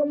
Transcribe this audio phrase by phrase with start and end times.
[0.00, 0.06] Euh,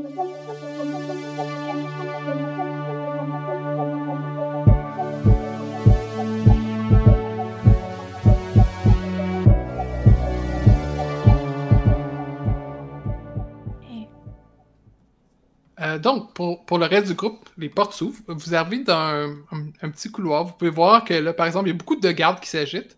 [15.97, 18.19] donc, pour, pour, le reste du groupe, les portes s'ouvrent.
[18.27, 19.33] Vous arrivez dans
[19.81, 20.43] un, petit couloir.
[20.43, 22.95] Vous pouvez voir que là, par exemple, il y a beaucoup de gardes qui s'agitent.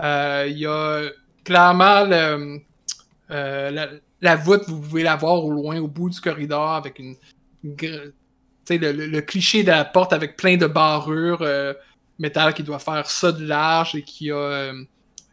[0.00, 1.08] Euh, il y a
[1.42, 2.60] clairement le,
[3.30, 3.88] euh, la,
[4.24, 7.14] la, voûte, vous pouvez la voir au loin, au bout du corridor, avec une.
[7.62, 7.76] une
[8.70, 11.74] le, le, cliché de la porte avec plein de barrures euh,
[12.18, 14.84] métal qui doit faire ça de large et qui a, euh,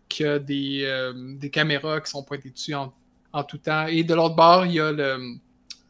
[0.09, 2.93] qui a des, des caméras qui sont pointées dessus en,
[3.31, 3.87] en tout temps.
[3.87, 5.37] Et de l'autre bord, il y a le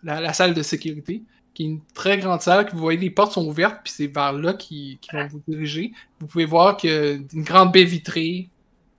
[0.04, 1.24] la, salle de sécurité,
[1.54, 4.08] qui est une très grande salle, que vous voyez, les portes sont ouvertes, puis c'est
[4.08, 5.92] vers là qu'ils qui vont vous diriger.
[6.20, 8.50] Vous pouvez voir qu'il y a une grande baie vitrée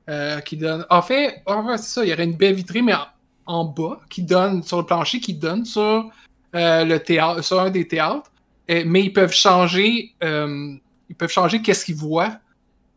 [0.08, 0.86] euh, qui donne...
[0.90, 3.06] En fait, en c'est ça, il y aurait une baie vitrée, mais en,
[3.46, 6.10] en, bas, qui donne, sur le plancher, qui donne sur,
[6.54, 8.30] euh, le théâtre, sur un des théâtres.
[8.68, 10.14] Et, mais ils peuvent changer...
[10.22, 10.74] Euh,
[11.08, 12.38] ils peuvent changer qu'est-ce qu'ils voient.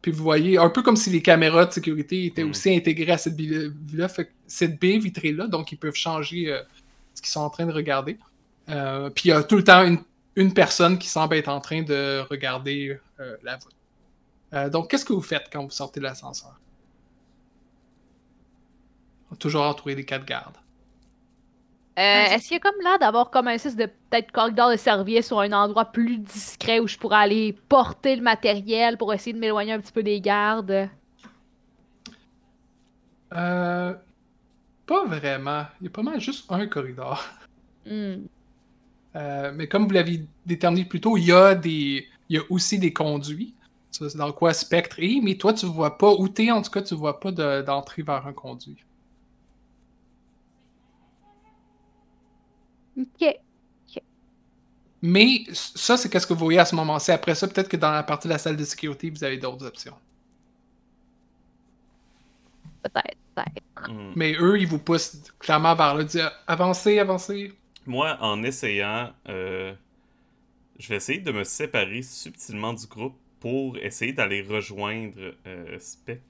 [0.01, 2.49] Puis vous voyez, un peu comme si les caméras de sécurité étaient mm.
[2.49, 4.07] aussi intégrées à cette baie-là.
[4.47, 6.61] Cette baie vitrée-là, donc ils peuvent changer euh,
[7.13, 8.17] ce qu'ils sont en train de regarder.
[8.67, 9.99] Puis il y a tout le temps une,
[10.35, 12.97] une, personne qui semble être en train de regarder
[13.43, 14.71] la voûte.
[14.71, 16.55] Donc, qu'est-ce que vous faites quand vous sortez de l'ascenseur?
[19.39, 20.57] Toujours entouré des quatre gardes.
[21.97, 25.39] Est-ce qu'il y a comme là d'avoir comme un de peut-être corridor de service ou
[25.39, 29.71] un endroit plus discret où je pourrais aller porter le matériel pour essayer de m'éloigner
[29.71, 30.89] un petit peu des gardes?
[33.33, 33.93] Euh,
[34.85, 35.63] pas vraiment.
[35.79, 37.23] Il y a pas mal juste un corridor.
[37.85, 38.25] Mm.
[39.15, 42.07] Euh, mais comme vous l'avez déterminé plus tôt, il y a des.
[42.27, 43.53] Il y a aussi des conduits.
[43.91, 46.81] C'est dans quoi Spectre est, mais toi tu vois pas, ou t'es en tout cas,
[46.81, 48.83] tu vois pas d'entrée de, vers un conduit.
[52.97, 53.35] Ok.
[55.01, 57.11] Mais ça, c'est qu'est-ce que vous voyez à ce moment-ci.
[57.11, 59.65] Après ça, peut-être que dans la partie de la salle de sécurité, vous avez d'autres
[59.65, 59.95] options.
[62.81, 63.17] Peut-être.
[63.89, 64.13] Mm.
[64.15, 67.53] Mais eux, ils vous poussent clairement vers là, dire avancez, avancez.
[67.85, 69.73] Moi, en essayant, euh,
[70.79, 76.23] je vais essayer de me séparer subtilement du groupe pour essayer d'aller rejoindre euh, Spectre.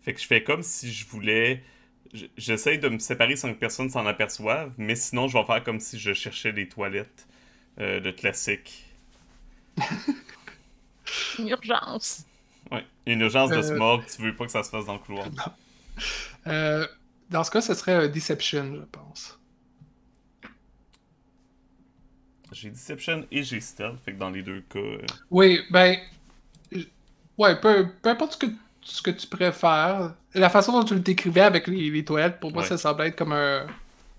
[0.00, 1.62] Fait que je fais comme si je voulais.
[2.36, 5.80] J'essaye de me séparer sans que personne s'en aperçoive, mais sinon, je vais faire comme
[5.80, 7.26] si je cherchais des toilettes
[7.80, 8.84] euh, de classique.
[11.38, 12.26] Une urgence.
[12.70, 15.28] Ouais, une urgence de smog, tu veux pas que ça se fasse dans le couloir.
[16.48, 16.84] Euh,
[17.30, 19.38] dans ce cas, ce serait Deception, je pense.
[22.50, 24.80] J'ai Deception et j'ai Stealth, fait que dans les deux cas.
[24.80, 25.06] Euh...
[25.30, 25.98] Oui, ben.
[27.38, 28.46] Ouais, peu, peu importe ce que,
[28.82, 30.14] ce que tu préfères.
[30.34, 32.68] La façon dont tu le décrivais avec les, les toilettes, pour moi, Ouais.
[32.68, 33.66] ça semblait être comme un,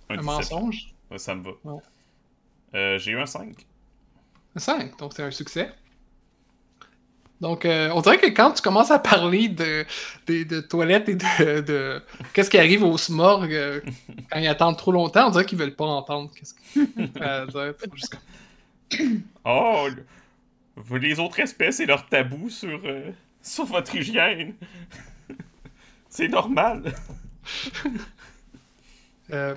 [0.10, 0.94] Un mensonge.
[1.12, 1.52] Ouais, ça me va.
[1.64, 1.82] Ouais.
[2.76, 3.66] Euh, j'ai eu un 5.
[4.56, 5.72] Un 5, donc c'est un succès.
[7.42, 9.86] Donc, euh, on dirait que quand tu commences à parler de,
[10.28, 12.02] de, de toilettes et de, de
[12.34, 13.82] qu'est-ce qui arrive au smorg euh,
[14.32, 16.32] quand ils attendent trop longtemps, on dirait qu'ils veulent pas entendre.
[16.34, 17.96] Qu'est-ce que...
[17.96, 18.18] Juste
[19.44, 23.12] Oh, le- les autres espèces et leur tabou sur, euh,
[23.44, 24.56] sur votre hygiène.
[26.10, 26.94] C'est normal.
[29.32, 29.56] Euh,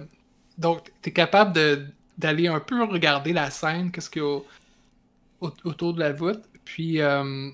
[0.59, 4.47] donc, tu es capable d'aller un peu regarder la scène, qu'est-ce qu'il y a au-
[5.41, 6.43] au- autour de la voûte.
[6.65, 7.51] Puis, euh,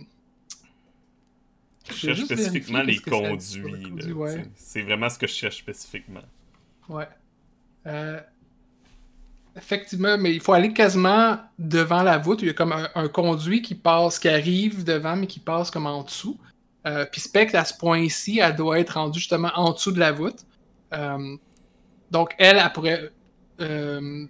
[1.88, 4.12] Je cherche spécifiquement les conduits.
[4.12, 4.44] ouais.
[4.54, 6.22] C'est vraiment ce que je cherche spécifiquement.
[6.88, 7.09] ouais.
[7.87, 8.20] Euh,
[9.56, 12.40] effectivement, mais il faut aller quasiment devant la voûte.
[12.42, 15.86] Il y a comme un, conduit qui passe, qui arrive devant, mais qui passe comme
[15.86, 16.38] en dessous.
[16.86, 20.12] Euh, puis Spectre, à ce point-ci, elle doit être rendue justement en dessous de la
[20.12, 20.44] voûte.
[20.94, 21.36] Euh,
[22.10, 23.10] donc, elle, elle pourrait
[23.60, 24.26] euh,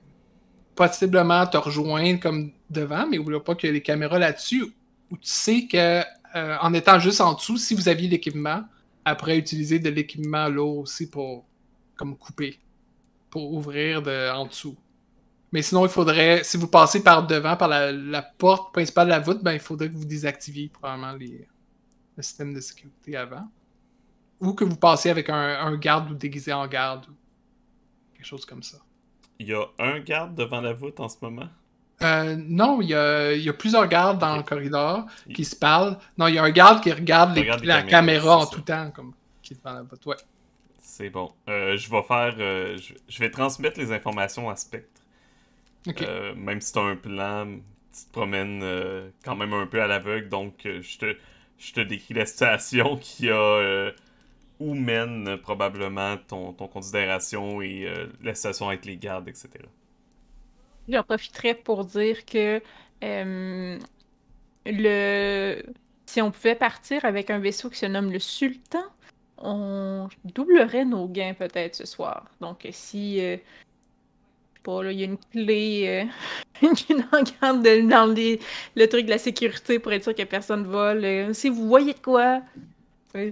[0.75, 4.75] possiblement te rejoindre comme devant, mais n'oublie pas qu'il y a les caméras là-dessus,
[5.11, 6.03] où tu sais que
[6.75, 8.63] étant juste en dessous, si vous aviez l'équipement,
[9.05, 11.45] elle pourrait utiliser de l'équipement là aussi pour
[11.97, 12.59] comme couper,
[13.31, 14.77] pour ouvrir de, en dessous.
[15.53, 19.11] Mais sinon, il faudrait, si vous passez par devant, par la, la porte principale de
[19.13, 21.47] la voûte, ben, il faudrait que vous désactiviez probablement les,
[22.17, 23.47] le système de sécurité avant.
[24.41, 27.07] Ou que vous passiez avec un, un garde ou déguisé en garde.
[27.09, 28.79] Ou quelque chose comme ça.
[29.39, 31.49] Il y a un garde devant la voûte en ce moment?
[32.03, 35.45] Euh, non, il y a, il y a plusieurs gardes dans le corridor Il- qui
[35.45, 35.99] se parlent.
[36.19, 38.63] Non, il y a un garde qui regarde, les- Regarde les la caméra en tout
[38.63, 39.13] temps, comme
[39.43, 40.05] qui est devant la voûte.
[40.07, 40.17] Ouais.
[40.81, 41.33] C'est bon.
[41.49, 42.35] Euh, je vais faire.
[42.39, 44.92] euh, je, je vais transmettre les informations à Spectre.
[45.89, 47.47] Euh, même si t'as un plan,
[47.93, 51.17] tu te promènes euh, quand même un peu à l'aveugle, donc euh, je te,
[51.59, 53.93] je te décris la situation qui a euh,
[54.61, 59.51] où mène euh, probablement ton, ton considération et euh, la situation avec les gardes, etc.
[60.89, 62.61] J'en profiterai pour dire que
[63.05, 63.79] euh,
[64.67, 65.63] le
[66.07, 68.85] si on pouvait partir avec un vaisseau qui se nomme le Sultan,
[69.39, 72.27] on doublerait nos gains peut-être ce soir.
[72.41, 73.37] Donc si euh,
[74.63, 76.09] pas, là, il y a une clé
[76.63, 78.41] euh, qui regarde de- dans les-
[78.77, 81.05] le truc de la sécurité pour être sûr que personne vole.
[81.05, 82.41] euh, si vous voyez de quoi,
[83.17, 83.31] euh,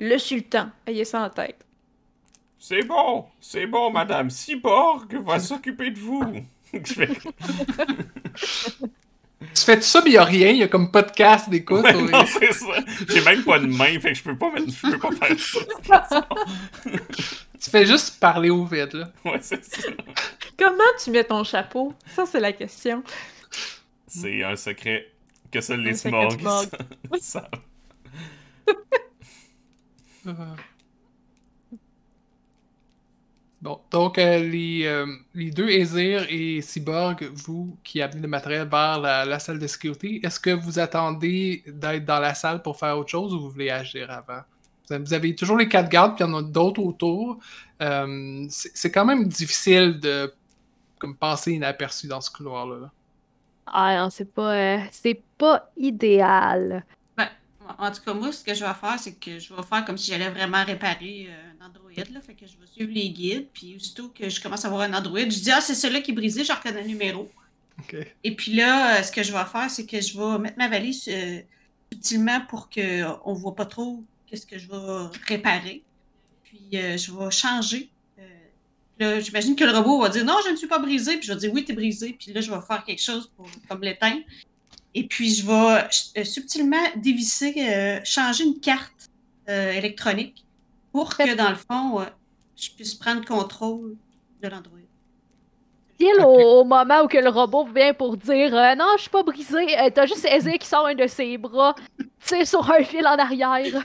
[0.00, 1.56] le Sultan, ayez ça en tête.
[2.58, 6.24] C'est bon, c'est bon, Madame Cyborg va s'occuper de vous.
[6.72, 7.08] Je fais-
[9.54, 11.84] Tu fais tout ça, mais il a rien, il y a comme podcast d'écoute.
[11.84, 12.10] Ouais, ouais.
[12.10, 12.66] non, c'est ça.
[13.08, 16.06] J'ai même pas de main, fait que je peux pas, mettre- je peux pas faire
[16.08, 16.28] ça.
[17.60, 19.12] Tu fais juste parler au vide, là.
[19.24, 19.88] Ouais, c'est ça.
[20.58, 21.92] Comment tu mets ton chapeau?
[22.06, 23.02] Ça, c'est la question.
[24.06, 25.12] C'est un secret
[25.50, 26.68] que seuls les Un secret Smorgs Smorg.
[27.20, 27.50] savent.
[30.28, 30.32] Euh.
[33.62, 38.68] Bon, donc euh, les, euh, les deux Aesir et Cyborg, vous qui amenez le matériel
[38.68, 42.78] vers la, la salle de sécurité, est-ce que vous attendez d'être dans la salle pour
[42.78, 44.42] faire autre chose ou vous voulez agir avant?
[44.90, 47.38] Vous avez- toujours les quatre gardes, puis il y en a d'autres autour.
[47.82, 50.32] Euh, c'est quand même difficile de
[50.98, 52.90] comme, passer inaperçu dans ce couloir-là.
[53.66, 56.84] Ah non, c'est pas, euh, c'est pas idéal.
[57.78, 59.98] En tout cas, moi, ce que je vais faire, c'est que je vais faire comme
[59.98, 61.90] si j'allais vraiment réparer euh, un Android.
[62.12, 63.48] Là, fait que je vais suivre les guides.
[63.52, 66.12] Puis, aussitôt que je commence à voir un Android, je dis Ah, c'est celui-là qui
[66.12, 67.28] est brisé, je reconnais le numéro.
[67.78, 67.96] Ok.
[68.24, 70.68] Et puis là, euh, ce que je vais faire, c'est que je vais mettre ma
[70.68, 71.40] valise euh,
[71.92, 75.82] subtilement pour qu'on ne voit pas trop qu'est-ce que je vais réparer.
[76.44, 77.90] Puis euh, je vais changer.
[78.98, 81.16] Là, j'imagine que le robot va dire non, je ne suis pas brisé.
[81.18, 82.16] Puis je vais dire oui, tu es brisé.
[82.18, 84.22] Puis là, je vais faire quelque chose pour comme l'éteindre.
[84.94, 89.10] Et puis je vais euh, subtilement dévisser, euh, changer une carte
[89.48, 90.44] euh, électronique
[90.90, 92.04] pour que dans le fond, euh,
[92.56, 93.96] je puisse prendre contrôle
[94.42, 94.78] de l'Android.
[95.98, 99.10] Pile au, au moment où que le robot vient pour dire euh, Non, je suis
[99.10, 101.74] pas brisé, euh, t'as juste Ezir qui sort un de ses bras,
[102.24, 103.84] tire sur un fil en arrière.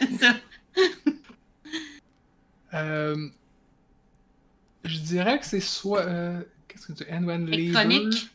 [0.20, 0.34] Ça.
[2.74, 3.16] Euh,
[4.84, 6.02] je dirais que c'est soit.
[6.06, 7.48] euh, Qu'est-ce que tu labor?
[7.52, 8.30] Électronique.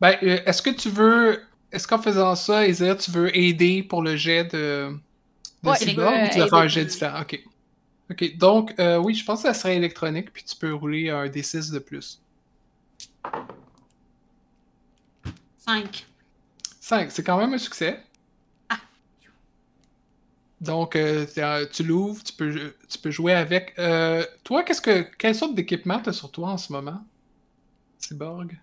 [0.00, 1.42] Ben, euh, est-ce que tu veux.
[1.72, 4.90] Est-ce qu'en faisant ça, Ezra, tu veux aider pour le jet de.
[5.62, 7.20] de Ouais, Cyborg ou tu vas faire un jet différent?
[7.22, 7.40] Ok.
[8.10, 11.26] Ok, donc, euh, oui, je pense que ça serait électronique, puis tu peux rouler un
[11.26, 12.20] D6 de plus.
[15.58, 16.06] 5.
[16.80, 18.00] 5, c'est quand même un succès.
[20.60, 23.74] Donc, euh, t'as- tu l'ouvres, tu peux, tu peux jouer avec.
[23.78, 27.00] Euh, toi, qu'est-ce que, quelle sorte d'équipement t'as sur toi en ce moment?
[27.98, 28.58] Cyborg?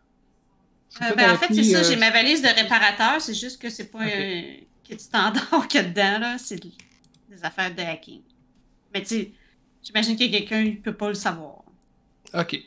[1.01, 1.79] Euh, ben, en fait, c'est ça.
[1.79, 3.19] euh, J'ai ma valise de réparateur.
[3.21, 4.07] C'est juste que c'est pas Ok.
[4.07, 4.43] un
[4.83, 6.19] kit standard qu'il y a dedans.
[6.19, 6.37] là.
[6.37, 8.21] C'est des affaires de hacking.
[8.93, 9.31] Mais tu sais,
[9.83, 11.63] j'imagine que quelqu'un ne peut pas le savoir.
[12.33, 12.59] Ok.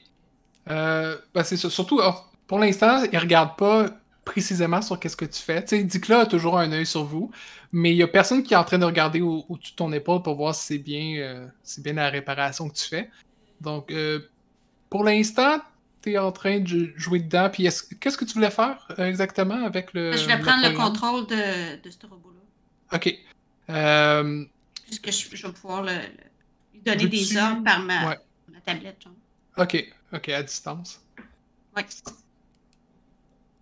[0.70, 1.70] Euh, ben, c'est ça.
[1.70, 3.88] Surtout, alors, pour l'instant, il regarde pas
[4.28, 5.62] précisément sur qu'est-ce que tu fais.
[5.64, 7.30] Tu sais, Dicla a toujours un œil sur vous,
[7.72, 9.92] mais il y a personne qui est en train de regarder au- au-dessus de ton
[9.92, 13.10] épaule pour voir si c'est bien, euh, si bien la réparation que tu fais.
[13.60, 14.20] Donc, euh,
[14.90, 15.60] pour l'instant,
[16.02, 17.48] tu es en train de jouer dedans.
[17.52, 20.12] Puis, est-ce- qu'est-ce que tu voulais faire euh, exactement avec le.
[20.16, 22.96] je vais prendre le contrôle de, de ce robot-là.
[22.96, 23.14] Ok.
[23.70, 24.44] Euh,
[24.86, 25.92] Puisque je, je vais pouvoir le,
[26.74, 28.18] lui donner des ordres par ma, Ouais.
[28.52, 29.02] ma tablette.
[29.02, 29.12] genre.
[29.58, 31.00] Ok, ok, à distance.
[31.76, 31.84] Ouais.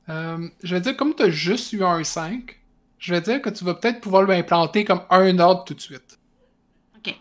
[0.09, 2.59] Euh, je vais dire, comme tu as juste eu un 5,
[2.99, 5.81] je vais dire que tu vas peut-être pouvoir lui implanter comme un ordre tout de
[5.81, 6.19] suite.
[6.97, 7.09] OK.
[7.09, 7.13] Euh,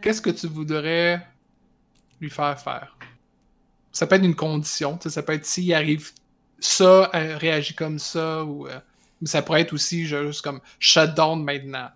[0.00, 1.26] Qu'est-ce que tu voudrais
[2.20, 2.96] lui faire faire?
[3.92, 6.12] Ça peut être une condition, tu sais, ça peut être s'il arrive
[6.58, 8.78] ça, elle réagit comme ça, ou euh,
[9.20, 11.88] mais ça pourrait être aussi juste comme shutdown maintenant.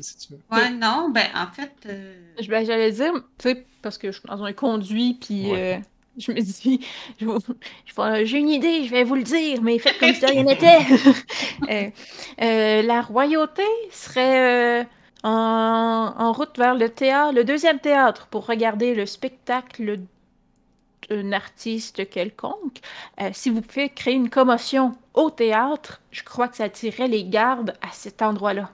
[0.00, 0.40] Si tu veux.
[0.50, 4.18] Ouais, non, ben en fait, euh, Je- ben, J'allais dire, tu sais, parce que je
[4.18, 5.82] suis dans un conduit, puis Ouais.
[6.18, 6.80] Euh, je me dis,
[7.96, 10.78] vais- j'ai une idée, je vais vous le dire, mais faites comme si rien n'était.
[11.70, 11.90] Euh,
[12.42, 14.84] euh, la royauté serait euh,
[15.22, 20.00] en, en route vers le théâtre, le deuxième théâtre, pour regarder le spectacle
[21.08, 22.80] d'un artiste quelconque.
[23.20, 27.24] Euh, si vous pouvez créer une commotion au théâtre, je crois que ça attirerait les
[27.24, 28.70] gardes à cet endroit-là.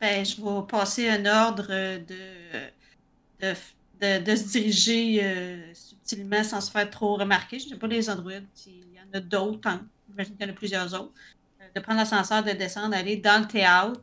[0.00, 2.70] ben, je vais passer un ordre euh, de,
[3.40, 3.54] de,
[4.00, 7.58] de, de se diriger euh, subtilement sans se faire trop remarquer.
[7.58, 9.86] Je ne sais pas les androïdes, s'il y en a d'autres, hein.
[10.08, 11.12] j'imagine qu'il y en a plusieurs autres.
[11.60, 14.00] Euh, de prendre l'ascenseur, de descendre, aller dans le théâtre.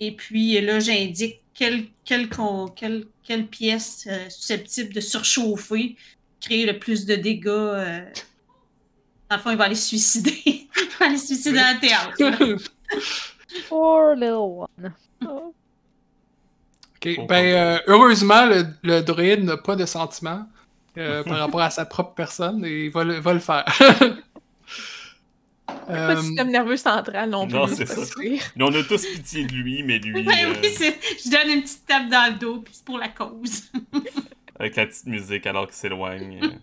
[0.00, 5.96] Et puis là, j'indique quelle, quelle, con- quelle, quelle pièce euh, susceptible de surchauffer,
[6.40, 7.46] créer le plus de dégâts.
[7.48, 8.04] euh.
[9.28, 10.40] Dans le fond, il va aller se suicider.
[10.46, 10.68] il
[11.00, 12.70] va aller se suicider dans le théâtre.
[13.68, 14.34] Poor little
[14.68, 14.92] one.
[15.22, 15.54] Ok,
[17.28, 20.46] Ben, euh, heureusement, le, le druide n'a pas de sentiments
[20.96, 23.64] euh, par rapport à sa propre personne et il va le, va le faire.
[25.66, 27.54] Pas de Euh, système nerveux central non plus.
[27.56, 28.00] non, c'est ça.
[28.56, 30.68] Mais on a tous pitié de lui, mais lui, Ben euh, oui,
[31.24, 33.70] je donne une petite tape dans le dos, puis c'est pour la cause.
[34.58, 36.58] avec la petite musique alors qu'il s'éloigne.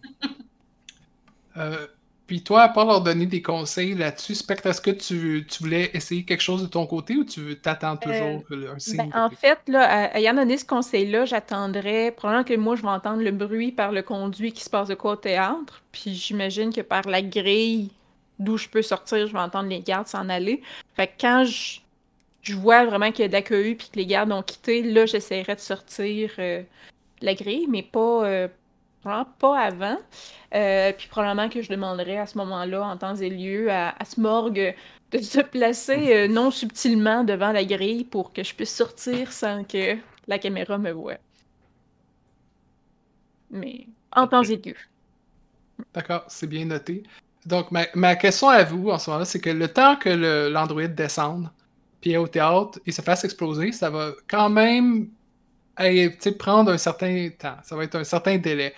[1.58, 1.88] euh,
[2.27, 5.91] puis toi, à part leur donner des conseils là-dessus, Spectre, est-ce que tu, tu voulais
[5.94, 8.98] essayer quelque chose de ton côté ou tu t'attends toujours un signe?
[8.98, 12.82] Ben, de en fait, là, à- ayant donné ce conseil-là, j'attendrais probablement que moi, je
[12.84, 15.84] vais entendre le bruit par le conduit qui se passe de quoi au théâtre.
[15.91, 17.91] Puis j'imagine que par la grille
[18.39, 20.62] d'où je peux sortir, je vais entendre les gardes s'en aller.
[20.96, 21.79] Fait que quand je,
[22.41, 24.82] je vois vraiment qu'il y a de la cohue puis que les gardes ont quitté,
[24.84, 26.63] là, j'essaierai de sortir euh,
[27.22, 28.48] la grille, mais pas, euh,
[29.06, 29.98] probablement pas avant.
[30.54, 34.06] Euh, puis probablement que je demanderai à ce moment-là, en temps et lieu, à, à
[34.06, 34.76] Smorg
[35.12, 39.64] de se placer euh, non subtilement devant la grille pour que je puisse sortir sans
[39.64, 39.98] que
[40.28, 41.18] la caméra me voie.
[43.52, 44.76] Mais en temps et lieu.
[45.94, 47.04] D'accord, c'est bien noté.
[47.46, 50.10] Donc, ma, ma question à vous en ce moment-là, c'est que le temps que
[50.50, 51.52] l'Android descende,
[52.02, 55.10] puis est au théâtre et se fasse exploser, ça va quand même
[55.77, 57.58] sais, prendre un certain temps.
[57.63, 58.74] Ça va être un certain délai.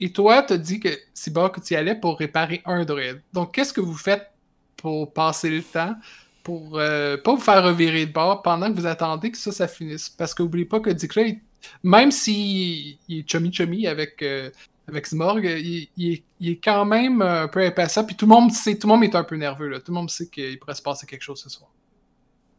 [0.00, 3.22] Et toi, tu dit que Cyborg, que tu y allais pour réparer un droïde.
[3.32, 4.30] Donc, qu'est-ce que vous faites
[4.76, 5.94] pour passer le temps,
[6.42, 9.68] pour euh, pas vous faire revirer de bord pendant que vous attendez que ça, ça
[9.68, 10.08] finisse?
[10.08, 11.40] Parce que n'oubliez pas que il-
[11.82, 14.50] même s'il il est chummy-chummy avec, euh,
[14.88, 18.04] avec Smorg, il, il est quand même un peu impatient.
[18.04, 19.68] Puis tout le monde sait, tout le monde est un peu nerveux.
[19.68, 19.78] Là.
[19.78, 21.70] Tout le monde sait qu'il pourrait se passer quelque chose ce soir.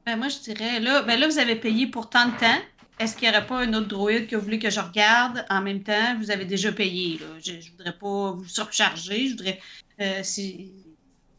[0.05, 2.61] Ben moi, je dirais, là, ben là, vous avez payé pour tant de temps.
[2.97, 5.61] Est-ce qu'il n'y aurait pas un autre droïde que vous voulez que je regarde en
[5.61, 6.17] même temps?
[6.19, 7.17] Vous avez déjà payé.
[7.19, 7.25] Là.
[7.43, 9.27] Je ne voudrais pas vous surcharger.
[9.27, 9.59] Je voudrais.
[9.99, 10.71] euh, si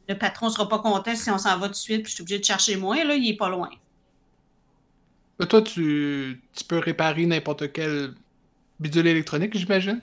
[0.09, 2.15] le patron ne sera pas content si on s'en va tout de suite, puis je
[2.15, 3.71] suis obligée de chercher moins, là, il est pas loin.
[5.39, 8.15] Là, toi, tu, tu peux réparer n'importe quel
[8.79, 10.01] bidule électronique, j'imagine?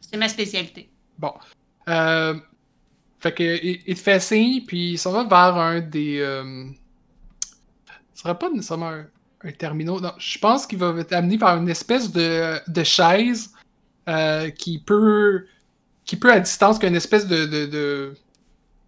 [0.00, 0.90] C'est ma spécialité.
[1.18, 1.32] Bon.
[1.88, 2.38] Euh,
[3.20, 6.18] fait que, il, il te fait signe, puis il s'en va vers un des.
[6.18, 6.66] Euh,
[8.14, 9.06] ce sera pas nécessairement un,
[9.44, 10.00] un terminal.
[10.00, 13.50] Non, je pense qu'il va t'amener vers une espèce de, de chaise
[14.08, 15.46] euh, qui peut.
[16.04, 17.46] qui peut à distance, qui a une espèce de.
[17.46, 18.14] de, de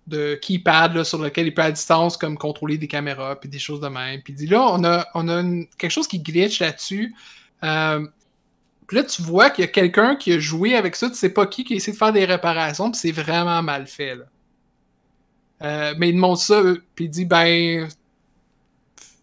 [0.06, 3.58] de keypad là, sur lequel il peut à distance comme contrôler des caméras puis des
[3.58, 4.20] choses de même.
[4.22, 5.42] Puis dit là, on a, on a
[5.78, 7.14] quelque chose qui glitch là-dessus.
[7.62, 8.06] Euh,
[8.86, 11.30] puis là, tu vois qu'il y a quelqu'un qui a joué avec ça, tu sais
[11.30, 14.18] pas qui, qui a essayé de faire des réparations, puis c'est vraiment mal fait.
[15.62, 16.62] Euh, mais il demande ça,
[16.94, 17.88] puis il dit ben,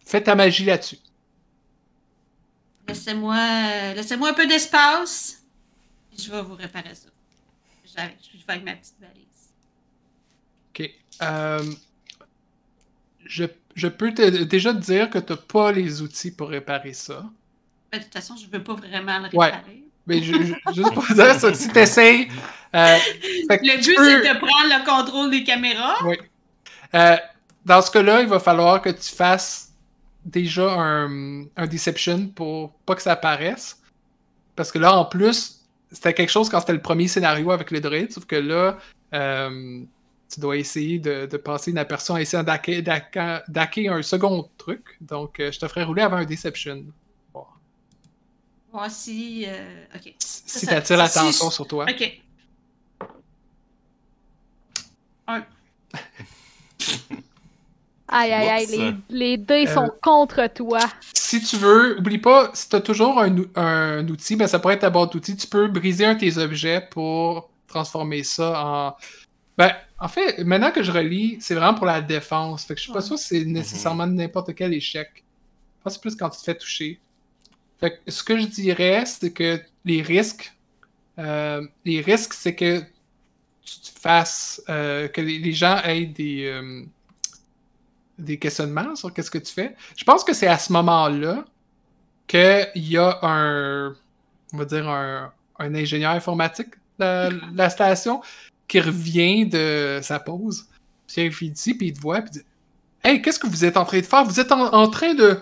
[0.04, 0.98] fais ta magie là-dessus.
[2.92, 5.42] Laissez-moi euh, laissez-moi un peu d'espace,
[6.18, 7.08] je vais vous réparer ça.
[7.86, 8.02] Je vais
[8.48, 9.22] avec ma petite valise.
[10.70, 10.90] Ok.
[11.22, 11.72] Euh,
[13.24, 13.44] je,
[13.74, 17.24] je peux te, déjà te dire que tu pas les outils pour réparer ça.
[17.90, 19.46] Ben, de toute façon, je ne veux pas vraiment le Ouais.
[19.46, 19.82] réparer.
[20.06, 22.28] Mais je- je- juste pour dire ça, si tu essayes.
[22.72, 25.96] Le but, c'est de prendre le contrôle des caméras.
[26.04, 26.16] Oui.
[26.94, 27.16] Euh,
[27.64, 29.71] dans ce cas-là, il va falloir que tu fasses
[30.24, 33.80] déjà un, un deception pour pas que ça apparaisse.
[34.56, 35.60] Parce que là, en plus,
[35.90, 38.78] c'était quelque chose quand c'était le premier scénario avec le droïde, sauf que là,
[39.14, 39.82] euh,
[40.32, 44.96] tu dois essayer de, de passer inaperçu en essayant d'hacker, un second truc.
[45.00, 46.84] Donc, euh, je te ferai rouler avant un deception.
[47.34, 47.44] Bon.
[48.88, 49.44] Si.
[49.46, 50.14] euh, ok.
[50.18, 50.68] Si ça.
[50.68, 51.86] tu attires Si- l'attention si- sur toi.
[51.90, 52.20] Ok.
[58.12, 60.80] Aïe, aïe, aïe, les, les dés Euh, sont contre toi.
[61.14, 64.74] Si tu veux, oublie pas, si tu as toujours un, un outil, ben ça pourrait
[64.74, 68.96] être ta boîte d'outils, tu peux briser un de tes objets pour transformer ça en.
[69.56, 72.64] Ben, en fait, maintenant que je relis, c'est vraiment pour la défense.
[72.64, 73.04] Fait que je suis pas Ouais.
[73.06, 75.08] sûr que c'est nécessairement n'importe quel échec.
[75.16, 77.00] Je pense que c'est plus quand tu te fais toucher.
[77.80, 80.52] Fait que ce que je dirais, c'est que les risques.
[81.18, 82.80] euh, les risques, c'est que
[83.64, 84.62] tu te fasses.
[84.68, 86.46] euh, que les, les gens aient des.
[88.18, 89.74] Des questionnements sur qu'est-ce que tu fais.
[89.96, 91.44] Je pense que c'est à ce moment-là
[92.26, 93.94] qu'il y a un,
[94.52, 98.20] on va dire un, un ingénieur informatique de la, station
[98.68, 100.66] qui revient de sa pause.
[101.06, 102.46] Puis il dit, puis il te voit, puis il dit
[103.04, 104.24] Hey, qu'est-ce que vous êtes en train de faire?
[104.24, 105.38] Vous êtes en, en train de,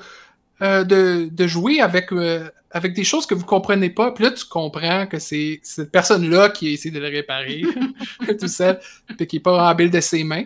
[0.62, 4.12] euh, de, de jouer avec, euh, avec des choses que vous comprenez pas.
[4.12, 7.62] Puis là, tu comprends que c'est cette personne-là qui a essayé de le réparer
[8.40, 8.80] tout seul,
[9.16, 10.44] puis qui n'est pas en build de ses mains.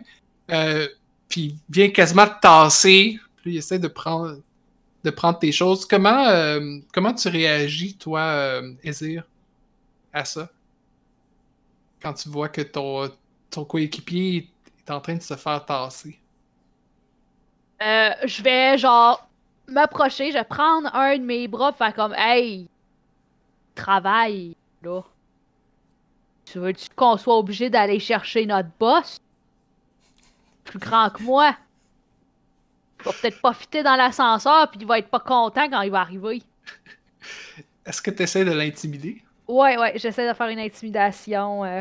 [0.50, 0.86] Euh,
[1.28, 3.18] puis il vient quasiment te tasser.
[3.36, 4.38] Puis il essaie de prendre,
[5.02, 5.84] de prendre tes choses.
[5.86, 9.24] Comment, euh, comment tu réagis, toi, euh, Ezir,
[10.12, 10.48] à ça?
[12.00, 13.10] Quand tu vois que ton,
[13.50, 16.18] ton coéquipier est en train de se faire tasser.
[17.82, 19.28] Euh, je vais, genre,
[19.68, 22.68] m'approcher, je vais prendre un de mes bras, faire comme Hey,
[23.74, 25.02] travaille, là.
[26.44, 29.18] Tu veux-tu qu'on soit obligé d'aller chercher notre boss?
[30.64, 31.56] Plus grand que moi.
[33.00, 35.90] Il va peut-être pas fitter dans l'ascenseur, puis il va être pas content quand il
[35.90, 36.42] va arriver.
[37.84, 39.22] Est-ce que tu essaies de l'intimider?
[39.46, 41.64] Ouais, ouais, j'essaie de faire une intimidation.
[41.64, 41.80] euh.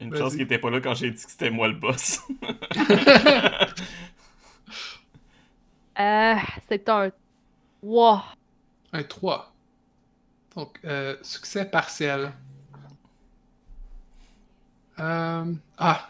[0.00, 2.20] Une chance qu'il était pas là quand j'ai dit que c'était moi le boss.
[6.00, 6.34] Euh,
[6.68, 7.10] c'est un.
[7.82, 8.20] Wow.
[8.92, 9.52] Un 3.
[10.54, 12.32] Donc, euh, succès partiel.
[15.00, 16.08] Euh, ah.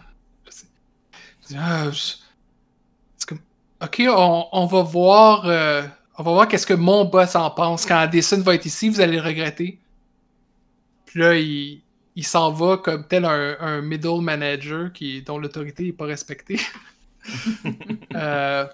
[1.57, 2.15] Ah, je-
[3.17, 3.41] c'est comme-
[3.83, 5.47] Ok, on, on va voir.
[5.47, 5.83] euh,
[6.19, 7.87] on va voir qu'est-ce que mon boss en pense.
[7.87, 9.79] Quand Addison va être ici, vous allez le regretter.
[11.07, 11.83] Puis là, il,
[12.17, 16.59] il s'en va comme tel un, un middle manager qui, dont l'autorité n'est pas respectée.
[18.15, 18.67] Euh,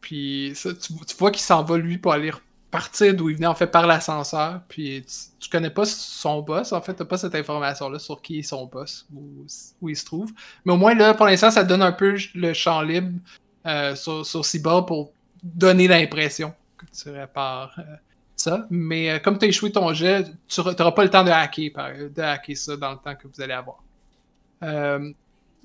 [0.00, 2.30] puis ça, tu, tu vois qu'il s'en va lui pour aller
[2.70, 4.60] partir d'où il venait en fait par l'ascenseur.
[4.68, 8.40] Puis tu, tu connais pas son boss, en fait, t'as pas cette information-là sur qui
[8.40, 9.46] est son boss, où,
[9.80, 10.32] où il se trouve.
[10.64, 13.18] Mais au moins là, pour l'instant, ça donne un peu le champ libre
[13.66, 17.82] euh, sur, sur Cyborg pour donner l'impression que tu répares euh,
[18.36, 18.66] ça.
[18.70, 21.70] Mais euh, comme tu as échoué ton jet, tu n'auras pas le temps de hacker,
[21.74, 23.82] par- de hacker ça dans le temps que vous allez avoir.
[24.62, 25.12] Euh,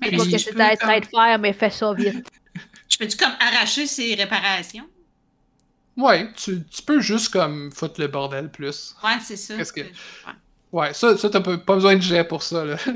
[0.00, 2.26] Mais Je ce que je à comme- de faire, mais fais ça vite.
[2.88, 4.84] Je peux-tu comme arracher ces réparations?
[5.96, 8.94] Ouais, tu, tu peux juste comme foutre le bordel plus.
[9.04, 9.56] Ouais, c'est ça.
[9.56, 10.32] Qu'est-ce que- Ouais.
[10.72, 12.64] Ouais, ça, ça t'as pas besoin de jet pour ça.
[12.64, 12.76] Là.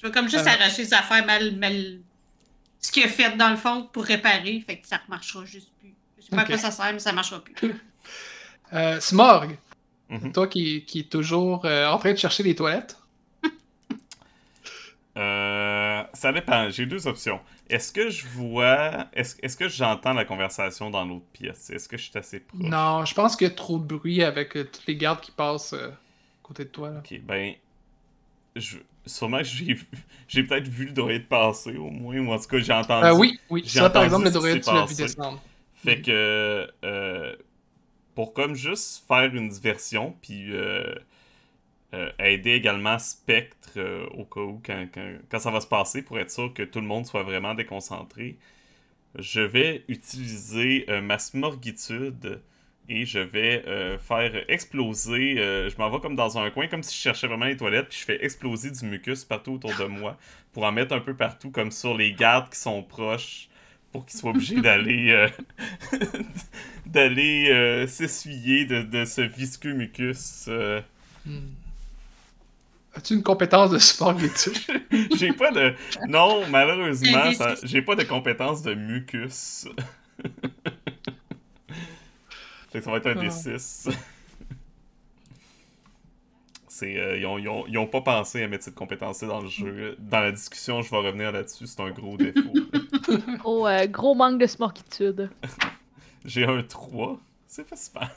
[0.00, 0.50] Je veux comme juste Euh.
[0.50, 1.98] arracher ses affaires mal, mal.
[2.80, 5.70] Ce qu'il a fait dans le fond pour réparer, fait que ça ne marchera juste
[5.80, 5.92] plus.
[6.18, 6.42] Je sais pas Ok.
[6.42, 7.54] à quoi ça sert, mais ça marchera plus.
[8.74, 9.56] Euh, Smorg,
[10.10, 10.30] Mhm.
[10.32, 12.97] toi qui, qui est toujours euh, en train de chercher les toilettes.
[15.18, 16.70] Euh, ça dépend.
[16.70, 17.40] J'ai deux options.
[17.68, 19.08] Est-ce que je vois.
[19.12, 21.70] Est-ce que j'entends la conversation dans l'autre pièce?
[21.70, 22.60] Est-ce que je suis assez proche?
[22.60, 25.32] Non, je pense qu'il y a trop de bruit avec euh, tous les gardes qui
[25.32, 25.92] passent euh, à
[26.42, 26.90] côté de toi.
[26.90, 26.98] Là.
[26.98, 27.54] Ok, ben.
[28.54, 28.78] Je...
[29.06, 29.78] Sûrement que j'ai
[30.28, 33.06] j'ai peut-être vu le droïde passer au moins, ou en tout cas j'ai entendu.
[33.06, 33.62] Euh, oui, oui.
[33.64, 35.42] j'ai Ça, par exemple, le droïde, tu l'as vu descendre.
[35.74, 36.70] Fait que.
[36.84, 37.36] euh,
[38.14, 40.50] pour comme juste faire une diversion, puis
[41.94, 44.86] euh, aider également Spectre euh, au cas où, quand,
[45.30, 48.36] quand, ça va se passer, pour être sûr que tout le monde soit vraiment déconcentré,
[49.18, 52.42] je vais utiliser euh, ma smorgitude
[52.90, 55.36] et je vais euh, faire exploser.
[55.36, 57.98] je m'en vais comme dans un coin, comme si je cherchais vraiment les toilettes, puis
[57.98, 60.18] je fais exploser du mucus partout autour de moi
[60.52, 63.48] pour en mettre un peu partout, comme sur les gardes qui sont proches,
[63.92, 65.26] pour qu'ils soient obligés d'aller
[66.86, 70.46] d'aller s'essuyer de, de ce visqueux mucus.
[70.48, 70.80] euh.
[72.94, 74.16] As-tu une compétence de support?
[75.16, 75.74] J'ai pas de.
[76.08, 77.66] Non, malheureusement, Un ça- D6.
[77.66, 79.68] j'ai pas de compétence de mucus.
[82.70, 83.24] fait que ça va être un Ah.
[83.24, 83.90] D6.
[86.68, 89.40] C'est, euh, ils, ont, ils ont- ils ont pas pensé à mettre cette compétence-là dans
[89.40, 89.96] le jeu.
[89.98, 91.66] Dans la discussion, je vais revenir là-dessus.
[91.66, 92.52] C'est un gros défaut.
[93.38, 95.30] Gros, euh, gros manque de smorkitude.
[96.24, 97.18] J'ai un 3.
[97.48, 98.14] C'est pas super.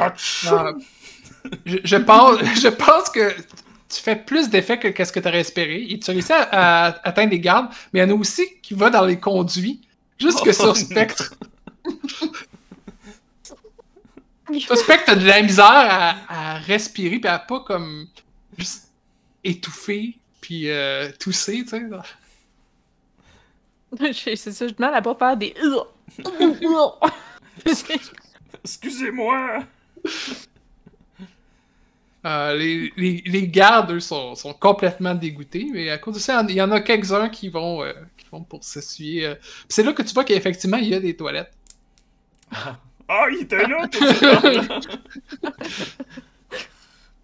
[0.00, 0.14] Ah,
[1.64, 3.34] je, je pense, je pense que
[3.88, 5.86] tu fais plus d'effets que qu'est-ce que tu aurais espéré.
[5.88, 8.74] Et tu réussis à, à atteindre les gardes, mais il y en a aussi qui
[8.74, 9.80] va dans les conduits,
[10.18, 10.74] juste que Oh, sur non.
[10.74, 11.34] Spectre.
[14.60, 18.06] Sur Spectre, t'as de la misère à, à respirer, puis à pas comme
[18.56, 18.88] juste
[19.44, 21.82] étouffer, puis euh, tousser, tu sais.
[24.36, 25.54] C'est ça, je demande à pas faire des.
[28.64, 29.64] Excusez-moi!
[32.26, 36.42] Euh, les, les, les gardes, eux, sont, sont complètement dégoûtés, mais à cause de ça,
[36.48, 39.24] il y en a quelques-uns qui vont, euh, qui vont pour s'essuyer.
[39.26, 39.34] euh.
[39.68, 41.52] C'est là que tu vois qu'effectivement, il y a des toilettes.
[43.08, 43.98] Ah, il était là, tout!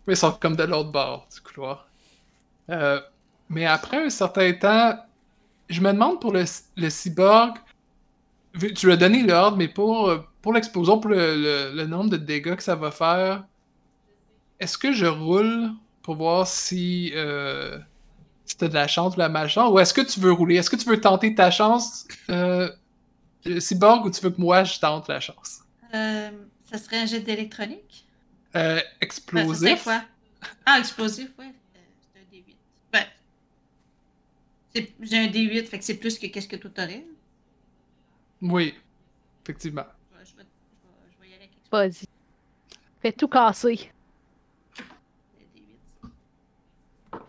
[0.07, 1.89] Mais ils sont comme de l'autre bord du couloir.
[3.49, 4.99] Mais après un certain temps,
[5.69, 6.45] je me demande pour le,
[6.77, 7.57] le cyborg,
[8.77, 12.17] tu as donné l'ordre, mais pour, euh, pour l'explosion, pour le, le- le nombre de
[12.17, 13.45] dégâts que ça va faire,
[14.61, 15.71] est-ce que je roule
[16.03, 17.79] pour voir si, euh,
[18.47, 20.57] si t'as de la chance ou de la malchance, ou est-ce que tu veux rouler?
[20.57, 22.71] Est-ce que tu veux tenter ta chance, euh,
[23.45, 25.61] le cyborg, ou tu veux que moi je tente la chance?
[25.95, 26.31] Euh,
[26.65, 28.07] ça serait un jet d'électronique?
[28.57, 28.81] Euh,
[29.33, 29.83] Ben, explosif.
[29.83, 30.05] quoi?
[30.67, 31.53] Ah, explosif, ouais.
[31.77, 31.81] Euh,
[32.13, 32.59] c'est un D8.
[32.93, 33.07] Ben,
[35.01, 37.05] j'ai un D8, fait que c'est plus que qu'est-ce que toi t'aurais.
[38.45, 38.75] Oui,
[39.43, 39.87] effectivement.
[40.13, 42.07] Je vais, je vais- je vais- je vais y aller avec Vas-y.
[43.01, 43.91] Fais tout casser.
[45.39, 47.21] le D8.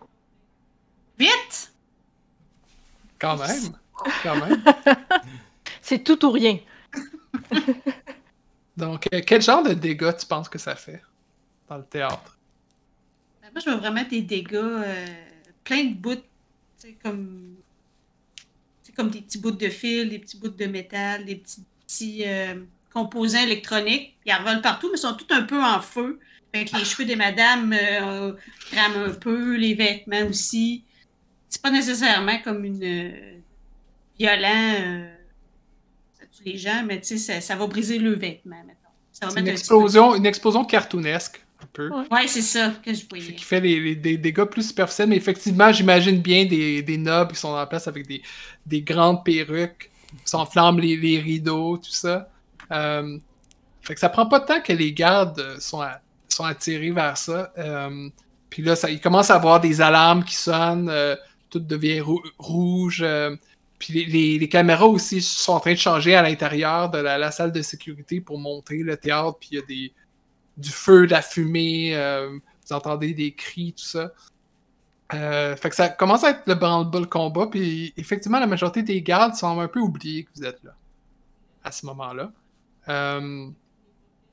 [1.18, 1.72] 8!
[3.18, 3.76] Quand même.
[4.22, 4.62] quand même.
[5.82, 6.58] C'est tout ou rien.
[8.76, 11.02] Donc, euh, quel genre de dégâts tu penses que ça fait
[11.68, 12.36] dans le théâtre?
[13.40, 15.06] Ben, Moi, je veux vraiment des dégâts, euh,
[15.64, 16.22] plein de bouts, tu
[16.76, 17.56] sais, comme,
[18.96, 22.54] comme des petits bouts de fil, des petits bouts de métal, des petits, petits euh,
[22.92, 24.16] composants électroniques.
[24.24, 26.18] Ils en volent partout, mais ils sont tous un peu en feu.
[26.54, 28.32] Fait que les cheveux des madames euh,
[28.70, 30.84] crament un peu, les vêtements aussi.
[31.48, 33.38] C'est pas nécessairement comme une euh,
[34.18, 35.08] violent, euh,
[36.18, 38.80] ça tue les gens, mais tu sais, ça, ça va briser le vêtement, mettons.
[39.12, 41.90] Ça va C'est une explosion, une explosion cartoonesque, un peu.
[41.90, 42.26] Ouais.
[42.26, 43.34] C'est ça que je C'est voyais.
[43.34, 47.32] qui fait les, les- des dégâts plus superficiels, mais effectivement, j'imagine bien des, des nobles
[47.32, 48.22] qui sont en place avec des,
[48.66, 52.28] des grandes perruques, qui s'enflamment les, les rideaux, tout ça.
[52.72, 53.18] Euh,
[53.82, 57.16] fait que ça prend pas de temps que les gardes sont, à- sont attirés vers
[57.16, 57.52] ça.
[57.58, 58.08] Euh,
[58.50, 61.16] puis là, ça, il commence à avoir des alarmes qui sonnent, euh,
[61.50, 63.00] tout devient rou- rouge.
[63.02, 63.34] euh,
[63.78, 67.18] puis les, les- les caméras aussi sont en train de changer à l'intérieur de la,
[67.18, 69.36] la salle de sécurité pour monter le théâtre.
[69.38, 69.92] Puis il y a des,
[70.56, 74.10] du feu, de la fumée, euh, vous entendez des cris, tout ça.
[75.14, 79.02] Euh, fait que ça commence à être le branle-bas combat, puis effectivement, la majorité des
[79.02, 80.74] gardes semblent un peu oublier que vous êtes là,
[81.62, 82.32] à ce moment-là.
[82.88, 83.48] Euh,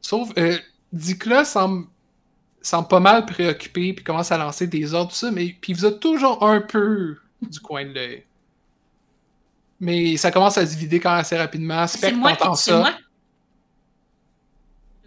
[0.01, 0.57] sauf, euh,
[0.91, 1.85] Dikla semble,
[2.61, 5.85] semble pas mal préoccupé, puis commence à lancer des ordres, tout ça, mais puis vous
[5.85, 8.23] êtes toujours un peu du coin de l'œil.
[9.79, 11.85] Mais ça commence à se vider quand même assez rapidement.
[11.87, 12.93] C'est moi, qui- c'est moi.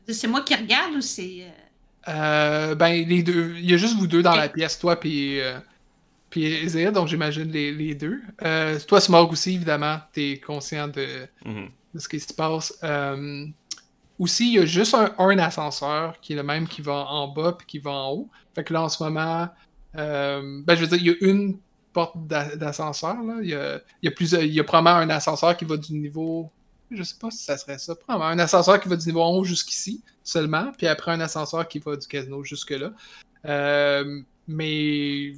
[0.09, 1.43] C'est moi qui regarde ou c'est.
[1.43, 1.51] euh,
[2.09, 3.55] Euh, ben, les deux.
[3.59, 5.59] Il y a juste vous deux dans la pièce, toi puis euh,
[6.31, 8.21] puis donc j'imagine les, les deux.
[8.43, 11.69] Euh, toi, Smorg aussi, évidemment, t'es conscient de, Mhm.
[11.95, 12.79] de ce qui se passe.
[12.85, 13.47] Euh,
[14.19, 17.29] aussi, il y a juste un, un ascenseur qui est le même qui va en
[17.29, 18.29] bas puis qui va en haut.
[18.55, 19.49] Fait que là, en ce moment,
[19.97, 21.59] euh, ben, je veux dire, il y a une
[21.93, 23.17] porte d'a- d'ascenseur.
[23.23, 23.37] là.
[23.43, 25.77] Il y a, il y a plusieurs, il y a probablement un ascenseur qui va
[25.77, 26.51] du niveau.
[26.91, 27.95] Je sais pas si ça serait ça.
[27.95, 31.79] Probablement un ascenseur qui va du niveau 11 jusqu'ici seulement, puis après un ascenseur qui
[31.79, 32.93] va du casino jusque-là.
[33.45, 35.33] Euh, mais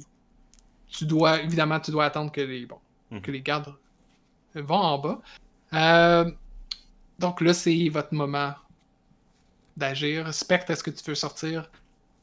[0.89, 2.77] tu dois, évidemment, tu dois attendre que les, bon,
[3.11, 3.21] Mhm.
[3.21, 3.73] que les gardes
[4.55, 5.21] vont en bas.
[5.73, 6.31] Euh,
[7.17, 8.53] donc là, c'est votre moment
[9.77, 10.33] d'agir.
[10.33, 11.69] Spectre, est-ce que tu veux sortir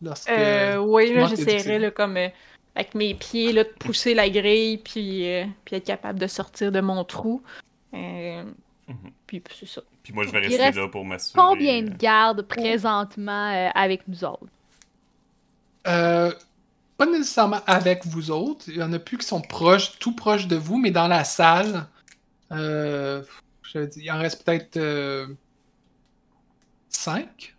[0.02, 0.28] lorsque.
[0.30, 2.28] Euh, oui, là, j'essaierai, là, comme, euh,
[2.74, 6.70] avec mes pieds, là, de pousser la grille, puis, euh, puis être capable de sortir
[6.70, 7.42] de mon trou.
[8.88, 9.10] Mhm.
[9.26, 9.82] Puis c'est ça.
[10.02, 11.42] Puis moi, je vais rester reste là pour m'assurer.
[11.42, 14.46] Combien de euh, gardes présentement euh, avec nous autres?
[15.86, 16.32] Euh,
[16.96, 18.64] pas nécessairement avec vous autres.
[18.68, 21.24] Il y en a plus qui sont proches, tout proches de vous, mais dans la
[21.24, 21.86] salle,
[22.52, 23.22] euh,
[23.74, 25.26] dit, il en reste peut-être euh,
[26.88, 27.54] cinq.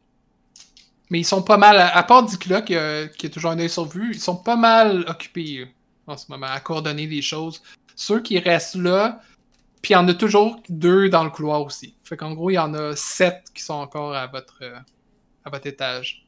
[1.10, 2.76] Mais ils sont pas mal, à, part Dicla qui
[3.18, 5.68] qui a toujours un œil sur vue, ils sont pas mal occupés
[6.06, 7.62] en ce moment à coordonner les choses.
[7.96, 9.22] Ceux qui restent là,
[9.88, 11.96] puis il y en a toujours deux dans le couloir aussi.
[12.04, 14.78] Fait qu'en gros, il y en a sept qui sont encore à votre, euh,
[15.46, 16.28] à votre étage.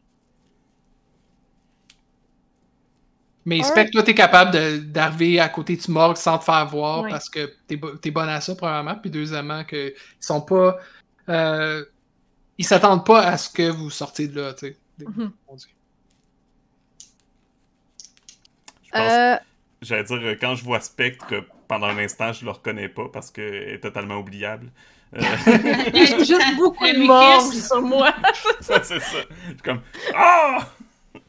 [3.44, 3.70] Mais Alright.
[3.70, 7.54] Spectre, toi, t'es capable d'arriver à côté du morgue sans te faire voir parce que
[7.68, 8.96] t'es t'es bonne à ça, premièrement.
[8.96, 10.78] Puis deuxièmement, que ils sont pas.
[11.28, 11.84] euh,
[12.58, 14.78] ils s'attendent pas à ce que vous sortiez de là, tu sais.
[15.06, 15.34] Mhm.
[15.36, 15.68] Je pense,
[18.96, 19.36] Euh,
[19.82, 21.34] j'allais dire, euh, quand je vois Spectre,
[21.68, 24.72] pendant un instant, je le reconnais pas parce qu'elle est totalement oubliable.
[25.16, 25.20] Euh,
[25.94, 27.08] J'ai juste beaucoup de mucus.
[27.08, 28.14] morts sur moi.
[28.62, 29.18] ça, c'est ça.
[29.44, 29.82] Je suis comme
[30.16, 30.68] Ah!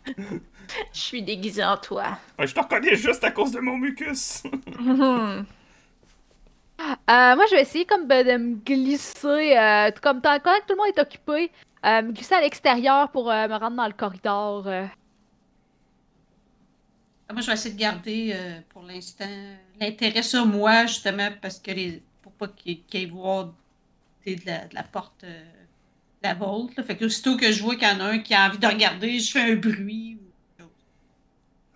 [0.06, 2.18] Je suis déguisée en toi.
[2.38, 4.42] Ouais, Je te reconnais juste à cause de mon mucus.
[6.80, 10.74] Euh, moi, je vais essayer comme ben, de me glisser, euh, comme tant quand tout
[10.74, 11.50] le monde est occupé,
[11.84, 14.64] euh, me glisser à l'extérieur pour euh, me rendre dans le corridor.
[17.30, 17.32] Euh.
[17.32, 19.24] Moi, je vais essayer de garder euh, pour l'instant
[19.80, 22.02] l'intérêt sur moi, justement, parce que les.
[22.22, 23.52] pour pas qu'ils qu'ils aillent voir
[24.24, 25.42] tu sais, de la, de la porte euh,
[26.22, 26.76] de la volte.
[26.76, 26.82] là.
[26.84, 28.66] Fait que aussitôt que je vois qu'il y en a un qui a envie de
[28.66, 30.18] regarder, je fais un bruit.
[30.20, 30.70] ou quelque chose.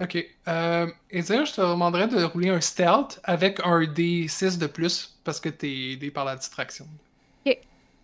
[0.01, 0.27] Ok.
[0.49, 5.41] Euh, Ezra, je te demanderais de rouler un stealth avec un D6 de plus parce
[5.41, 6.87] que t'es aidé par la distraction.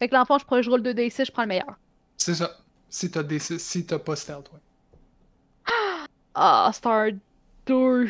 [0.03, 1.77] Fait que l'enfant, je, prends- je roule 2d6, je prends le meilleur.
[2.17, 2.57] C'est ça.
[2.89, 4.61] Si t'as D6, si t'as pas stealth, ouais.
[6.35, 7.09] Ah, Star
[7.71, 8.09] 2.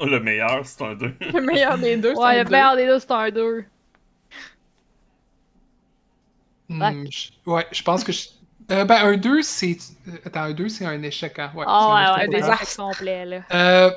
[0.00, 1.14] Oh, le meilleur, c'est un 2.
[1.20, 2.50] Le meilleur des deux, c'est Ouais, un le deux.
[2.50, 3.64] meilleur des deux, Star 2.
[6.68, 7.04] Hmm, Ouais.
[7.10, 8.28] je- ouais, je pense que je...
[8.72, 9.76] Euh, ben, un 2, c'est...
[10.24, 11.52] Attends, un 2, c'est un échec, hein?
[11.54, 12.50] Ouais, c'est un Ah, ouais, ouais, total.
[12.50, 13.40] arcs complets, là.
[13.54, 13.90] Euh,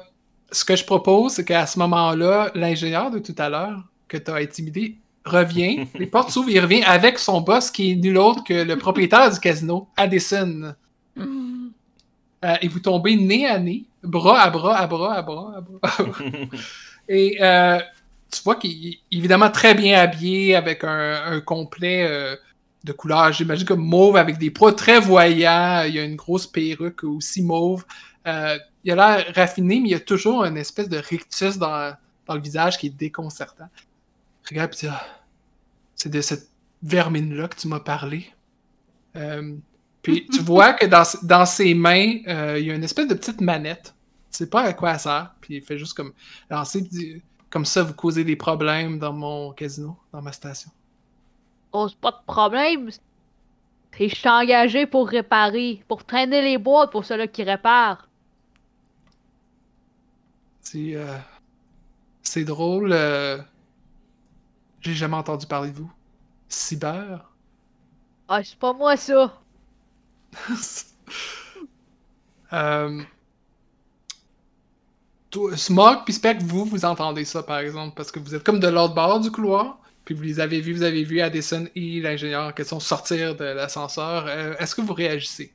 [0.52, 4.30] ce que je propose, c'est qu'à ce moment-là, l'ingénieur de tout à l'heure, que tu
[4.30, 5.88] as intimidé, revient.
[5.96, 9.32] les portes s'ouvrent, il revient avec son boss, qui est nul autre que le propriétaire
[9.32, 10.76] du casino, Addison.
[11.16, 11.49] Mhm.
[12.46, 15.62] Euh, et vous tombez nez à nez, bras à bras, à bras, à bras, à
[15.62, 15.98] bras.
[17.10, 17.80] Et euh,
[18.32, 22.36] tu vois qu'il est évidemment très bien habillé avec un, un complet euh,
[22.84, 25.84] de couleur, j'imagine comme mauve avec des poids très voyants.
[25.86, 27.84] Il y a une grosse perruque aussi mauve.
[28.26, 31.94] Il a l'air raffiné, mais il y a toujours une espèce de rictus dans,
[32.26, 33.68] dans le visage qui est déconcertant.
[34.48, 35.06] Regarde, ah,
[35.96, 36.48] c'est de cette
[36.84, 38.32] vermine-là que tu m'as parlé.
[39.16, 39.56] Euh,
[40.02, 43.14] puis tu vois que dans, dans ses mains, euh, il y a une espèce de
[43.16, 43.96] petite manette.
[44.32, 45.36] Tu sais pas à quoi elle sert.
[45.42, 46.14] Puis il fait juste comme
[46.50, 46.88] lancer,
[47.50, 50.72] comme ça, vous causez des problèmes dans mon casino, dans ma station.
[51.72, 52.92] Pose pas de problème.
[54.00, 58.10] Et je suis engagé pour réparer, pour traîner les boîtes pour ceux-là qui réparent.
[60.62, 61.18] C'est euh,
[62.24, 62.92] c'est drôle.
[62.94, 63.38] euh,
[64.82, 65.92] J'ai jamais entendu parler de vous.
[66.50, 67.32] Cyber?
[68.30, 69.42] Ah, c'est pas moi ça.
[72.54, 73.02] euh...
[75.56, 78.68] Smog puis Spec, vous, vous entendez ça par exemple, parce que vous êtes comme de
[78.68, 82.48] l'autre bord du couloir, puis vous les avez vus, vous avez vu Addison et l'ingénieur
[82.48, 84.26] en question sortir de l'ascenseur.
[84.28, 85.54] Euh, Est-ce que vous réagissez?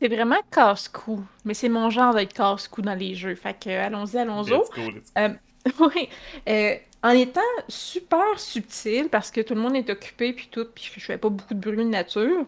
[0.00, 1.24] C'est vraiment casse-cou.
[1.44, 3.34] Mais c'est mon genre d'être casse-cou dans les jeux.
[3.34, 4.50] Fait que allons-y, allons-y.
[4.50, 5.90] Let's go, let's go.
[5.94, 6.08] Oui.
[6.48, 10.90] Euh, en étant super subtil, parce que tout le monde est occupé puis tout, puis
[10.96, 12.44] je fais pas beaucoup de bruit de nature,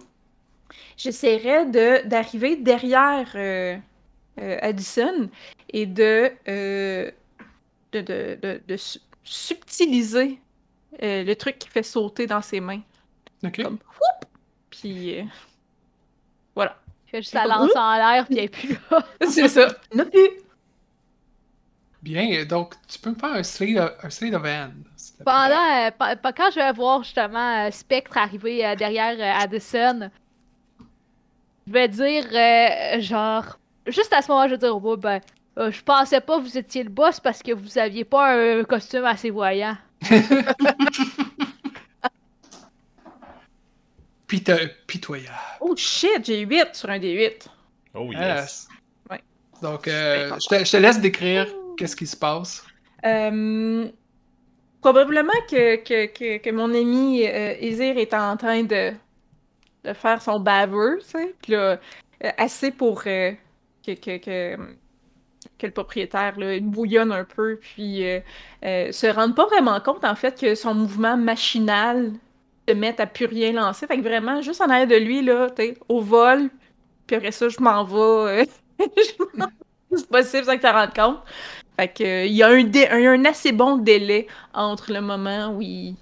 [0.96, 3.76] j'essaierais de d'arriver derrière euh,
[4.40, 5.28] euh, Addison
[5.70, 7.10] et de, euh,
[7.92, 10.38] de, de, de- de su- subtiliser
[11.02, 12.80] euh, le truc qui fait sauter dans ses mains.
[13.44, 13.62] Ok.
[13.62, 14.28] Comme whoop!
[14.70, 15.24] Puis euh,
[16.54, 16.76] voilà.
[17.06, 19.06] Je fais juste la lance en l'air pis elle est plus là.
[19.28, 19.68] C'est ça.
[19.94, 20.28] Non plus.
[22.02, 24.72] Bien, donc tu peux me faire un slate of, un slate of hand.
[25.24, 25.90] Pendant, euh,
[26.36, 30.10] quand je vais voir justement euh, Spectre arriver euh, derrière euh, Addison,
[31.68, 35.20] je vais dire euh, genre, juste à ce moment, je vais dire, oh, ben,
[35.58, 38.64] euh, je pensais pas que vous étiez le boss parce que vous aviez pas un
[38.64, 39.76] costume assez voyant.
[44.26, 45.36] Pita- pitoyable.
[45.60, 47.48] Oh shit, j'ai 8 sur un des 8.
[47.94, 48.66] Oh yes.
[49.10, 49.20] Ouais.
[49.60, 52.64] Donc, euh, je, te, je te laisse décrire qu'est-ce qui se passe?
[53.04, 53.88] Euh,
[54.80, 58.92] probablement que, que, que, mon ami euh, Izir est en train de,
[59.84, 61.34] de faire son baveux, tu sais.
[61.42, 61.78] Puis là,
[62.24, 63.32] euh, assez pour que,
[63.84, 64.56] que,
[65.62, 68.04] le propriétaire là, bouillonne un peu, puis
[68.62, 72.12] se rende pas vraiment compte, en fait, que son mouvement machinal
[72.68, 73.86] se mette à plus rien lancer.
[73.86, 76.50] Fait que vraiment, juste en arrière de lui, là, tu au vol,
[77.06, 78.48] puis après ça, je m'en vais.
[79.94, 81.22] C'est possible ça que tu te rendes compte.
[81.98, 85.96] Il y a un, assez bon délai entre le moment où il-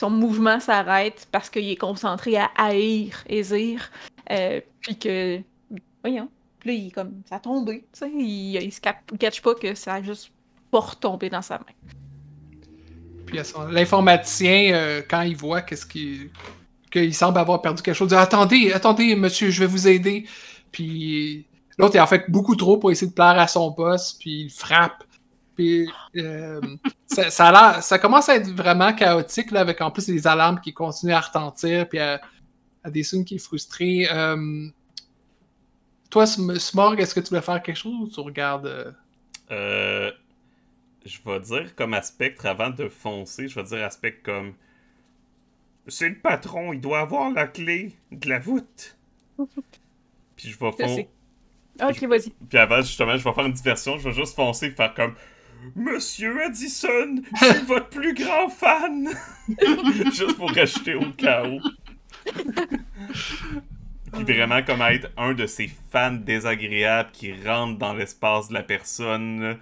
[0.00, 3.90] son mouvement s'arrête parce qu'il est concentré à haïr Ezir,
[4.32, 5.40] euh, puis que,
[6.02, 6.28] voyons,
[6.64, 10.32] là, il comme, ça a tombé, il, il se catch pas que ça a juste
[10.72, 11.92] pas retombé dans sa main.
[13.26, 13.38] Puis
[13.70, 16.30] l'informaticien, euh, quand il voit qu'est-ce qui
[16.90, 20.26] qu'il semble avoir perdu quelque chose, dit Attendez, attendez, monsieur, je vais vous aider.
[20.70, 21.46] Puis
[21.78, 24.50] l'autre, il en fait beaucoup trop pour essayer de plaire à son boss, puis il
[24.50, 25.04] frappe.
[25.62, 26.60] Puis euh,
[27.06, 30.26] ça, ça, a l'air- ça commence à être vraiment chaotique, là, avec en plus les
[30.26, 32.20] alarmes qui continuent à retentir, puis à,
[32.82, 34.08] à des signes qui est frustré.
[34.10, 34.66] Euh,
[36.10, 38.66] toi, Sm- Smorg, est-ce que tu voulais faire quelque chose ou tu regardes.
[38.66, 38.90] euh,
[39.50, 40.10] Euh,
[41.04, 44.54] je vais dire comme à Spectre avant de foncer, je vais dire à Spectre comme
[45.88, 48.96] C'est le patron, il doit avoir la clé de la voûte.
[50.36, 51.08] Puis je vais foncer.
[51.82, 52.30] Ok, vas-y.
[52.48, 55.14] Puis avant, justement, je vais faire une diversion, je vais juste foncer et faire comme
[55.76, 59.08] Monsieur Addison, je suis votre plus grand fan!
[60.12, 61.60] juste pour rajouter au chaos.
[64.12, 68.62] Puis vraiment comme être un de ces fans désagréables qui rentrent dans l'espace de la
[68.62, 69.58] personne.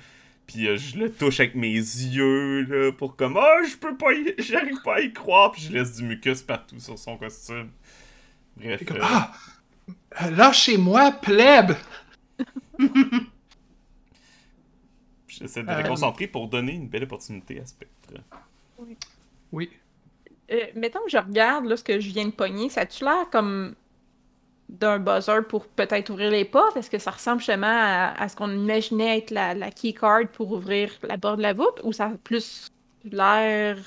[0.46, 4.12] Puis euh, je le touche avec mes yeux là, pour comme Oh, je peux pas
[4.12, 4.34] y...
[4.38, 5.52] j'arrive pas à y croire.
[5.52, 7.70] Puis je laisse du mucus partout sur son costume.
[8.56, 8.84] Bref.
[8.84, 9.32] comme, euh, Ah
[10.30, 11.76] Lâchez-moi, plèbe
[15.40, 18.14] J'essaie de Euh, me concentrer pour donner une belle opportunité à Spectre.
[19.52, 19.70] Oui.
[20.50, 23.28] Euh, mettons que je regarde là, ce que je viens de pogner, ça a-tu l'air
[23.30, 23.74] comme
[24.68, 26.76] d'un buzzer pour peut-être ouvrir les portes?
[26.76, 30.52] Est-ce que ça ressemble justement à, à ce qu'on imaginait être la, la keycard pour
[30.52, 31.80] ouvrir la porte de la voûte?
[31.84, 32.68] Ou ça a plus
[33.04, 33.78] l'air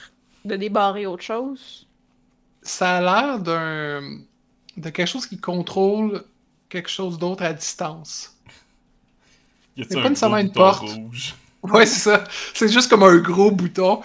[0.46, 1.88] de débarrer autre chose?
[2.62, 4.20] Ça a l'air d'un
[4.76, 6.24] de quelque chose qui contrôle
[6.70, 8.36] quelque chose d'autre à distance.
[9.78, 10.90] Y a-t-il C'est un pas nécessairement une porte.
[10.90, 11.36] rouge?
[11.64, 12.24] Ouais, c'est ça.
[12.54, 14.02] C'est juste comme un gros bouton.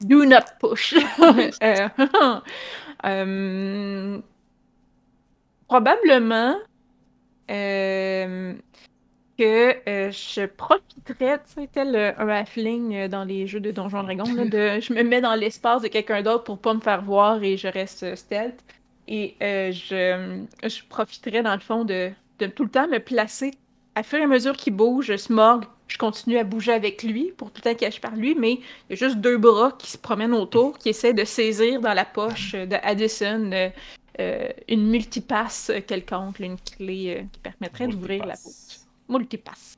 [0.00, 0.94] Do not push.
[1.62, 1.88] Euh,
[3.04, 4.18] euh,
[5.68, 6.56] probablement
[7.50, 8.54] euh,
[9.38, 14.24] que je profiterais, tu sais, tel un halfling euh, dans les jeux de Donjons Dragons,
[14.34, 17.56] là, je me mets dans l'espace de quelqu'un d'autre pour pas me faire voir et
[17.56, 18.60] je reste stealth.
[19.08, 23.52] Et je, je profiterais, dans le fond, de, de tout le temps me placer.
[23.96, 27.50] À fur et à mesure qu'il bouge, Smorg, je continue à bouger avec lui pour
[27.50, 29.98] tout le temps qu'il par lui, mais il y a juste deux bras qui se
[29.98, 33.70] promènent autour, qui essaient de saisir dans la poche de Addison euh,
[34.20, 38.44] euh, une multipasse quelconque, une clé euh, qui permettrait d'ouvrir la Multipass.
[38.44, 38.78] poche.
[39.08, 39.74] Multipasse.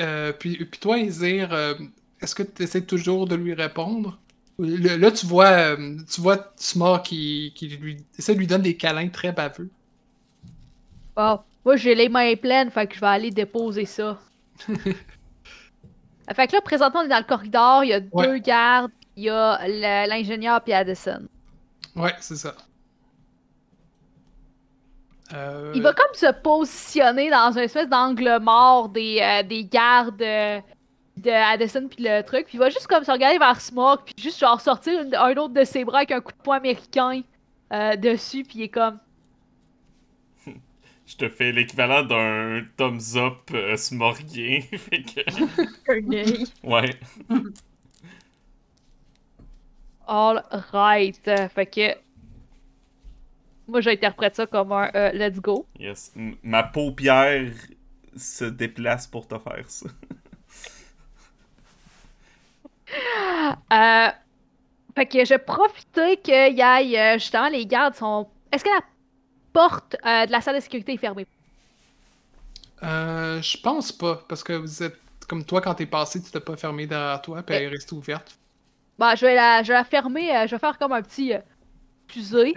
[0.00, 1.74] Euh, puis, puis toi, euh,
[2.20, 4.18] est-ce que tu essaies toujours de lui répondre?
[4.58, 8.64] Le- là, tu vois, euh, tu vois Smar qui, qui lui essaie de lui donner
[8.64, 9.70] des câlins très baveux.
[11.14, 14.16] Bon, moi j'ai les mains pleines, fait que je vais aller déposer ça.
[16.34, 18.26] fait que là, présentement, on est dans le corridor, il y a Ouais.
[18.28, 19.66] deux gardes, il y a
[20.06, 21.26] l'ingénieur puis Addison.
[21.94, 22.54] Ouais, c'est ça.
[25.34, 30.22] Euh, Il va comme se positionner dans une espèce d'angle mort des, euh, des gardes
[30.22, 30.60] euh,
[31.16, 34.14] de Addison puis le truc, puis il va juste comme se regarder vers Smog, puis
[34.18, 37.22] juste genre sortir une- un autre de ses bras avec un coup de poing américain
[37.98, 38.98] dessus, puis il est comme
[41.06, 44.60] Je te fais l'équivalent d'un thumbs up euh, smorguien.
[44.76, 46.66] fait que...
[46.66, 46.90] Ouais.
[50.08, 50.42] All
[50.72, 51.30] right.
[51.54, 51.94] Fait que.
[53.68, 55.66] Moi, j'interprète ça comme un euh, let's go.
[55.78, 56.12] Yes.
[56.16, 57.52] M- ma paupière
[58.16, 59.88] se déplace pour te faire ça.
[63.72, 64.08] Euh,
[64.94, 68.28] fait que je vais profiter qu'il y ait euh, justement les gardes sont.
[68.52, 68.80] Est-ce que la
[69.56, 71.26] porte euh, de la salle de sécurité est fermée?
[72.82, 76.40] euh, je pense pas, parce que vous êtes comme toi quand t'es passé, tu t'as
[76.40, 78.38] pas fermé derrière toi, puis elle est restée ouverte.
[78.98, 80.34] Bah, je vais la, je vais la fermer.
[80.36, 81.32] euh, je vais faire comme un petit
[82.08, 82.54] fusée.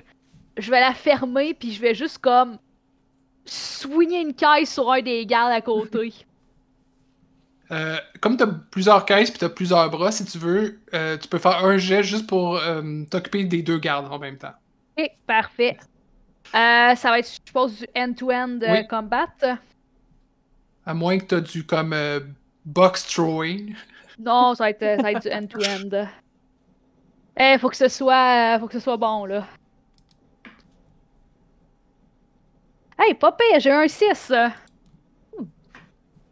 [0.58, 2.60] Je vais la fermer, puis je vais juste comme
[3.46, 6.14] swinger une caisse sur un des gardes à côté.
[7.72, 11.38] Euh, comme t'as plusieurs caisses puis t'as plusieurs bras, si tu veux, euh, tu peux
[11.38, 14.54] faire un jet juste pour euh, t'occuper des deux gardes en même temps.
[14.98, 15.78] Ok, parfait.
[16.56, 18.88] Euh, ça va être, je suppose, du end-to-end euh, Oui.
[18.88, 19.28] combat?
[20.86, 22.20] À moins que t'as du comme euh,
[22.66, 23.76] box throwing.
[24.20, 26.08] Non, ça va être, ça va être du end-to-end.
[27.40, 29.46] Eh, faut que ce soit, faut que ce soit bon, là.
[32.98, 34.32] Hey, pas pire, j'ai un 6.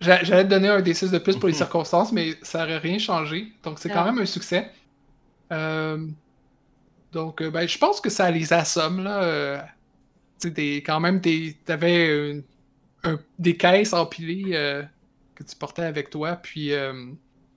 [0.02, 1.58] J'a- J'allais te donner un D6 de plus pour les Mhm.
[1.60, 3.48] circonstances, mais ça aurait rien changé.
[3.64, 4.12] Donc c'est quand Ah.
[4.12, 4.70] même un succès.
[5.52, 6.06] Euh,
[7.14, 9.66] donc ben, je pense que ça les assomme là.
[10.40, 11.22] Tu des- quand même
[11.66, 12.42] t'avais
[13.06, 14.84] euh, des caisses empilées euh,
[15.36, 16.36] que tu portais avec toi.
[16.36, 16.94] Puis euh,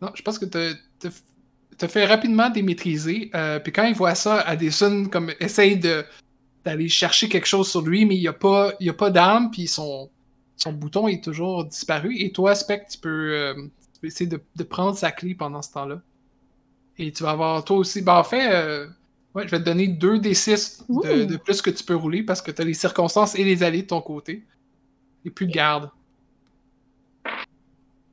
[0.01, 3.31] non, je pense que t'as fait rapidement démaîtriser.
[3.64, 8.16] Puis quand il voit ça, Addison comme essaye d'aller chercher quelque chose sur lui, mais
[8.16, 10.11] il n'y a pas, pas d'arme, puis son,
[10.57, 12.16] son bouton est toujours disparu.
[12.19, 13.55] Et toi, Spec, tu peux,
[13.95, 16.03] tu peux essayer de, prendre sa clé pendant ce temps-là.
[16.99, 18.03] Et tu vas avoir toi aussi.
[18.03, 18.87] Ben, en fait,
[19.35, 22.40] ouais, je vais te donner 2 des 6 de, plus que tu peux rouler parce
[22.43, 24.45] que tu as les circonstances et les allées de ton côté.
[25.25, 25.90] Et plus de garde.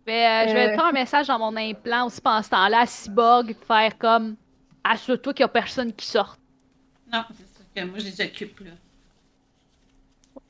[0.05, 0.75] Mais, euh, je vais Euh.
[0.75, 4.35] faire un message dans mon implant aussi pendant ce temps-là à Cyborg, faire comme
[4.83, 6.39] assure-toi qu'il y a personne qui sorte.
[7.11, 8.71] Non, c'est ça que moi, je les occupe, là.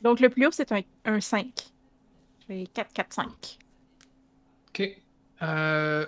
[0.02, 1.48] Donc, le plus haut, c'est un, un 5.
[2.48, 3.58] J'ai 4, 4, 5.
[4.70, 4.90] Ok.
[5.42, 6.06] Euh,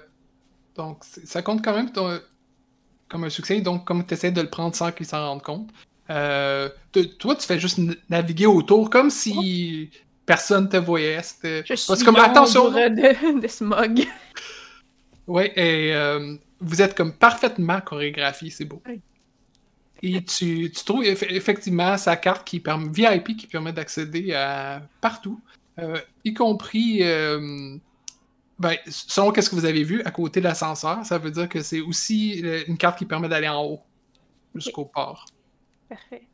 [0.76, 2.20] donc, ça compte quand même ton-
[3.10, 3.62] comme un succès.
[3.62, 5.70] Donc, comme tu essaies de le prendre sans qu'il s'en rende compte,
[6.10, 6.70] euh,
[7.20, 9.90] toi, tu fais juste naviguer autour comme si
[10.26, 11.22] personne te voyait.
[11.22, 12.72] C'était Je suis c'est comme attention.
[12.72, 14.06] de, de Smog.
[15.28, 18.82] Ouais, et euh, vous êtes comme parfaitement chorégraphié, c'est beau.
[18.88, 19.00] Oui.
[20.02, 24.82] Et tu, tu trouves eff- effectivement sa carte qui permet, VIP qui permet d'accéder à
[25.02, 25.40] partout,
[25.78, 27.00] euh, y compris,
[28.60, 31.62] ben, selon qu'est-ce que vous avez vu, à côté de l'ascenseur, ça veut dire que
[31.64, 33.82] c'est aussi une carte qui permet d'aller en haut,
[34.56, 35.26] jusqu'au port.
[35.90, 36.30] Parfait.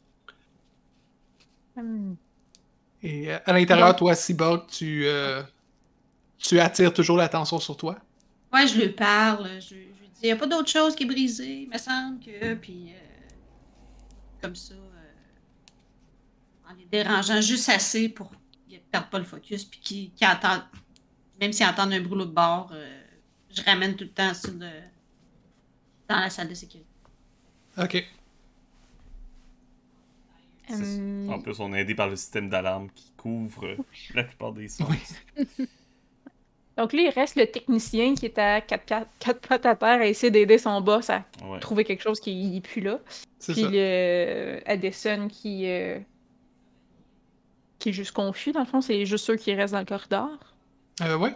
[1.78, 2.18] Hum,
[3.02, 5.44] Et euh, à l'intérieur, toi, Cyborg, tu, euh,
[6.38, 7.98] tu attires toujours l'attention sur toi?
[8.54, 9.60] Ouais, je lui parle.
[9.62, 11.78] Je, je lui dis, il n'y a pas d'autre chose qui est brisée, il me
[11.78, 12.54] semble que.
[12.56, 12.98] Puis, euh,
[14.42, 15.14] comme ça, euh,
[16.70, 18.32] en les dérangeant juste assez pour
[18.68, 20.64] qu'ils ne perdent pas le focus, puis qu'ils qu'ils entendent,
[21.40, 23.02] même s'ils entendent un brûlot de bord, euh,
[23.52, 24.70] je ramène tout le temps sur le,
[26.10, 26.88] dans la salle de sécurité.
[27.78, 28.06] Ok.
[30.70, 33.78] Hum, En plus, on est aidé par le système d'alarme qui couvre euh,
[34.16, 34.88] la plupart des sons.
[34.90, 35.68] Oui.
[36.78, 40.02] Donc là, il reste le technicien qui est à quatre, pattes- quatre pattes à terre
[40.02, 41.60] à essayer d'aider son boss à Ouais.
[41.60, 43.00] trouver quelque chose qui n'est plus là.
[43.40, 43.70] Puis ça.
[43.72, 46.00] le Addison qui, euh,
[47.80, 50.30] qui est juste confus, dans le fond, c'est juste ceux qui restent dans le corridor.
[51.02, 51.36] Euh, ouais.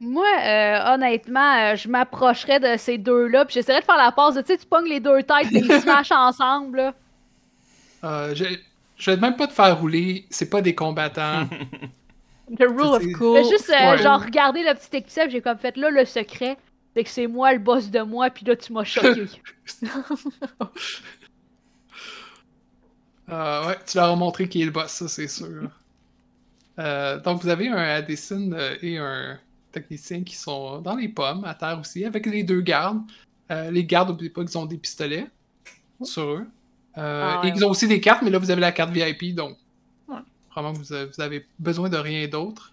[0.00, 4.34] Moi, euh, honnêtement, euh, je m'approcherais de ces deux-là, puis j'essaierais de faire la passe
[4.34, 6.94] de, tu sais, tu pognes les deux têtes et ils smash ensemble, là.
[8.02, 8.44] Euh, je,
[8.98, 11.48] je vais même pas te faire rouler, c'est pas des combattants.
[12.58, 13.34] The rule of cool.
[13.34, 13.98] Mais juste, euh, Ouais.
[13.98, 16.58] genre, regarder le petit épisode, j'ai comme fait, là, le secret,
[16.94, 19.24] c'est que c'est moi le boss de moi, puis là, tu m'as choqué.
[23.30, 25.70] Euh, ouais, tu leur as montré qui est le boss, ça c'est sûr.
[26.78, 28.50] Euh, donc vous avez un Addison
[28.82, 29.38] et un
[29.72, 33.00] technicien qui sont dans les pommes, à terre aussi, avec les deux gardes.
[33.50, 35.26] Euh, les gardes, n'oubliez pas qu'ils ont des pistolets
[36.02, 36.46] sur eux.
[36.98, 38.90] Euh, Ah ouais, et ils ont aussi des cartes, mais là vous avez la carte
[38.90, 39.56] VIP, donc
[40.08, 40.16] Ouais.
[40.52, 42.72] vraiment vous avez, vous avez besoin de rien d'autre.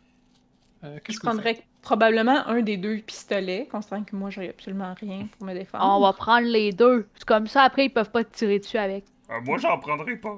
[0.84, 1.44] Euh, Qu'est-ce Je que vous faites?
[1.44, 5.84] prendrais probablement un des deux pistolets, considérant que moi, j'ai absolument rien pour me défendre.
[5.86, 7.08] On va prendre les deux.
[7.16, 9.06] C'est comme ça, après, ils peuvent pas te tirer dessus avec.
[9.34, 10.38] Ah, moi, j'en prendrai pas.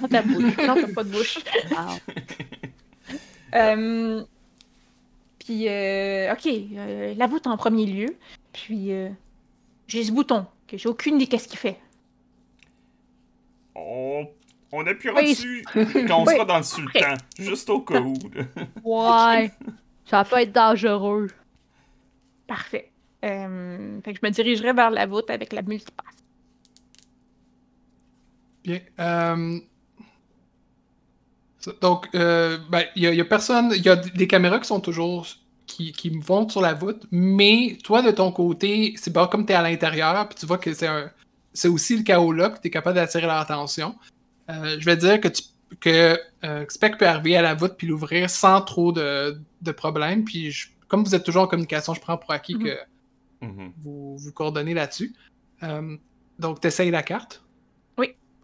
[0.00, 0.56] Dans ta bouche.
[0.66, 1.38] Non, t'as pas de bouche.
[1.76, 1.96] Ah.
[3.54, 4.24] Euh,
[5.38, 8.16] Puis, euh, ok, euh, la voûte en premier lieu.
[8.52, 9.08] Puis, euh,
[9.86, 11.78] j'ai ce bouton, que j'ai aucune idée qu'est-ce qu'il fait.
[13.76, 14.26] On,
[14.72, 15.30] on appuiera Oui.
[15.34, 16.32] dessus quand on Oui.
[16.34, 18.14] sera dans le sultan, juste au cas où.
[18.82, 19.52] Ouais.
[20.06, 21.28] Ça peut être dangereux.
[22.48, 22.90] Parfait.
[23.24, 26.23] Euh, fait que je me dirigerai vers la voûte avec la multipasse.
[28.64, 28.80] Bien.
[28.98, 29.58] euh,
[31.80, 33.72] Donc, euh, ben, il y, a- il y a personne.
[33.74, 35.26] Il y a des caméras qui sont toujours.
[35.66, 39.52] qui, qui vont sur la voûte, mais toi, de ton côté, c'est pas comme tu
[39.52, 41.10] es à l'intérieur, puis tu vois que c'est un.
[41.54, 43.94] C'est aussi le chaos là, puis tu es capable d'attirer leur attention.
[44.50, 45.42] Euh, je vais dire que tu
[45.80, 50.24] que euh, Spec peut arriver à la voûte puis l'ouvrir sans trop de, de problèmes.
[50.24, 52.64] Puis je- comme vous êtes toujours en communication, je prends pour acquis Mhm.
[52.64, 52.76] que
[53.46, 53.72] Mhm.
[53.78, 55.14] vous vous coordonnez là-dessus.
[55.62, 55.96] Euh,
[56.38, 57.42] donc, tu essayes la carte.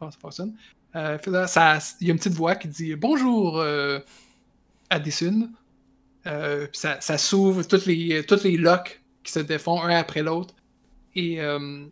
[0.01, 0.55] Bon, ça fonctionne.
[0.96, 1.18] Euh,
[2.01, 4.01] Il y a une petite voix qui dit Bonjour, euh,
[4.88, 5.48] Addison.
[6.26, 10.55] Euh, ça, ça s'ouvre, toutes les, toutes les locks qui se défont un après l'autre.
[11.14, 11.84] Et euh,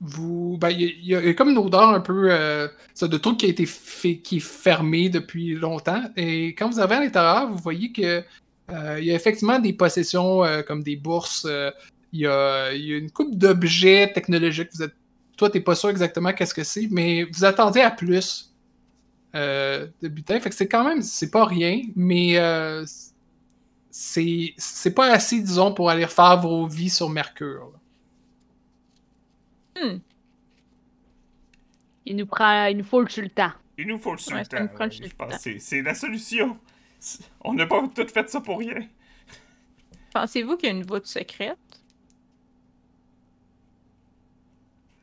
[0.00, 0.58] vous.
[0.60, 2.68] ben, Il y, a- il y y a comme une odeur un peu euh,
[3.00, 6.02] de truc qui a été fait, qui est fermé depuis longtemps.
[6.16, 8.22] Et quand vous arrivez à l'intérieur, vous voyez que
[8.70, 11.46] euh, il y a effectivement des possessions euh, comme des bourses.
[11.48, 11.70] euh,
[12.14, 14.68] il y, a, il y a une coupe d'objets technologiques.
[14.74, 14.94] Vous êtes,
[15.42, 18.54] toi, t'es pas sûr exactement qu'est-ce que c'est, mais vous attendez à plus
[19.34, 20.38] euh, de butin.
[20.38, 22.84] Fait que c'est quand même, c'est pas rien, mais euh,
[23.90, 27.72] c'est, c'est pas assez, disons, pour aller refaire vos vies sur Mercure.
[29.74, 29.88] là.
[32.06, 33.50] Il nous prend, il nous faut le sultan.
[33.76, 36.56] Il nous faut le Ouais, je pense que c'est- la solution.
[37.40, 38.86] On n'a pas tout fait ça pour rien.
[40.14, 41.58] Pensez-vous qu'il y a une voûte secrète?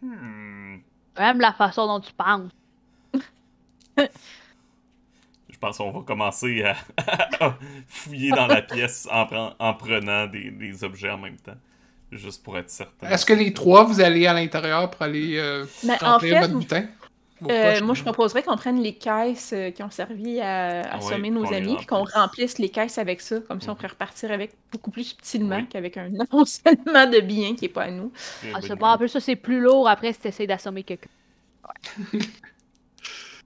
[0.01, 0.77] Hmm.
[1.17, 2.51] Même la façon dont tu penses.
[5.49, 6.75] Je pense qu'on va commencer à,
[7.45, 11.57] à fouiller dans la pièce en, pren- en prenant des, des objets en même temps.
[12.11, 13.09] Juste pour être certain.
[13.09, 15.65] Est-ce que les trois, vous allez à l'intérieur pour aller euh,
[16.01, 16.85] en remplir fait, votre butin?
[17.49, 21.01] Euh, moi, je proposerais qu'on prenne les caisses euh, qui ont servi à, à Ouais,
[21.01, 22.57] sommer nos amis, puis qu'on remplisse.
[22.57, 23.39] les caisses avec ça.
[23.41, 23.77] Comme ça, on Mhm.
[23.77, 25.67] pourrait repartir avec beaucoup plus subtilement Oui.
[25.69, 28.11] qu'avec un amoncellement de biens qui n'est pas à nous.
[28.53, 31.09] Ah, pas, en plus, ça, c'est plus lourd après si t'essayes d'assommer quelqu'un.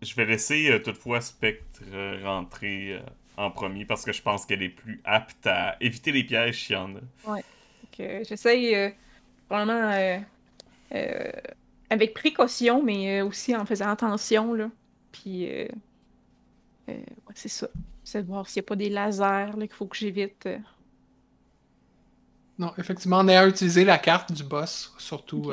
[0.01, 2.99] Je vais laisser euh, toutefois Spectre euh, rentrer euh,
[3.37, 6.75] en premier parce que je pense qu'elle est plus apte à éviter les pièges s'il
[6.75, 6.99] y en a.
[7.99, 8.89] Euh, j'essaye euh,
[9.49, 10.17] vraiment euh,
[10.95, 11.31] euh,
[11.93, 14.53] avec précaution, mais euh, aussi en faisant attention.
[14.53, 14.69] Là.
[15.11, 15.67] Puis, euh,
[16.89, 17.67] euh, ouais, c'est ça.
[18.03, 20.45] C'est de voir s'il n'y a pas des lasers qu'il faut que j'évite.
[20.45, 20.57] euh.
[22.59, 25.51] Non, effectivement, on est à utiliser la carte du boss, surtout.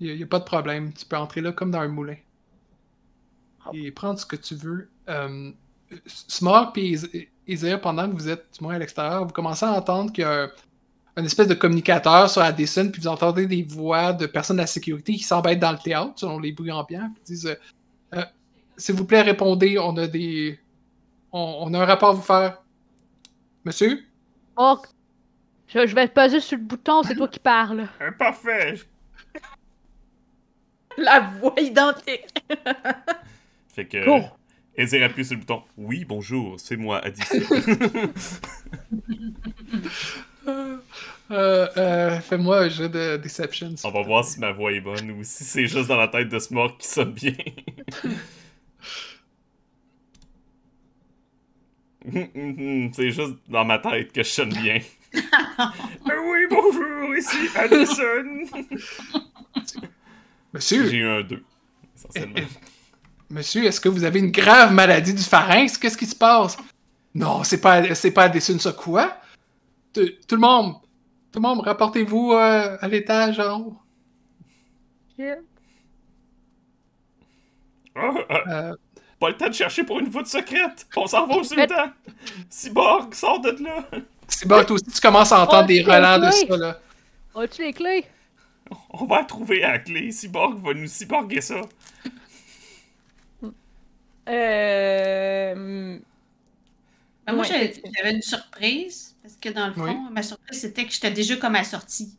[0.00, 0.92] Il n'y a, pas de problème.
[0.92, 2.16] Tu peux entrer là comme dans un moulin.
[3.64, 3.70] Ah.
[3.72, 4.88] Et prendre ce que tu veux.
[6.06, 9.72] Smog et Is- Isaiah, pendant que vous êtes du moins à l'extérieur, vous commencez à
[9.72, 10.48] entendre qu'il y a
[11.16, 14.66] un, espèce de communicateur sur Addison, puis vous entendez des voix de personnes de la
[14.66, 17.54] sécurité qui semblent être dans le théâtre, selon les bruits ambiants, puis disent euh,
[18.14, 18.24] Euh,
[18.76, 20.58] S'il vous plaît, répondez, on a des.
[21.32, 22.62] On, on a un rapport à vous faire.
[23.64, 24.04] Monsieur?
[24.56, 24.76] Oh,
[25.68, 27.88] je, je vais te peser sur le bouton, c'est toi qui parles.
[28.00, 28.74] Euh, parfait!
[30.98, 32.44] La voix identique!
[33.68, 34.04] Fait que.
[34.04, 34.26] Go.
[34.76, 35.62] Ezir appuie sur le bouton.
[35.76, 37.40] Oui, bonjour, c'est moi, Addison.
[40.48, 40.78] Euh,
[41.30, 43.74] euh, Fais-moi un jeu de Deception.
[43.84, 46.28] On va voir si ma voix est bonne ou si c'est juste dans la tête
[46.28, 47.32] de Smog qui sonne bien.
[52.94, 54.80] c'est juste dans ma tête que je sonne bien.
[56.08, 58.46] Euh, oui, bonjour, ici Addison.
[60.54, 61.42] Monsieur J'ai eu un 2.
[61.94, 62.48] essentiellement.
[63.28, 65.76] Monsieur, est-ce que vous avez une grave maladie du pharynx?
[65.76, 66.56] Qu'est-ce qui se passe?
[67.14, 69.18] Non, c'est pas, c'est pas Addison, ça quoi?
[69.92, 70.74] Tout tout le monde,
[71.32, 73.76] tout le monde, rapportez-vous euh, à l'étage en haut.
[77.94, 78.74] Ah, ah, Euh,
[79.20, 80.86] pas le temps de chercher pour une voûte secrète!
[80.96, 81.92] On s'en va au sultan!
[82.50, 83.84] Cyborg, sors de là!
[84.46, 86.80] bon, toi aussi, tu commences à entendre Oh, des relents de ça, là.
[87.34, 88.04] As-tu les clés?
[88.90, 90.10] On va trouver à la clé.
[90.10, 91.60] Cyborg va nous cyborguer ça.
[94.28, 95.98] Euh...
[97.26, 100.12] Ben, moi, j'avais une surprise, parce que dans le fond, Oui.
[100.12, 102.16] ma surprise, c'était que j'étais déjà comme assortie.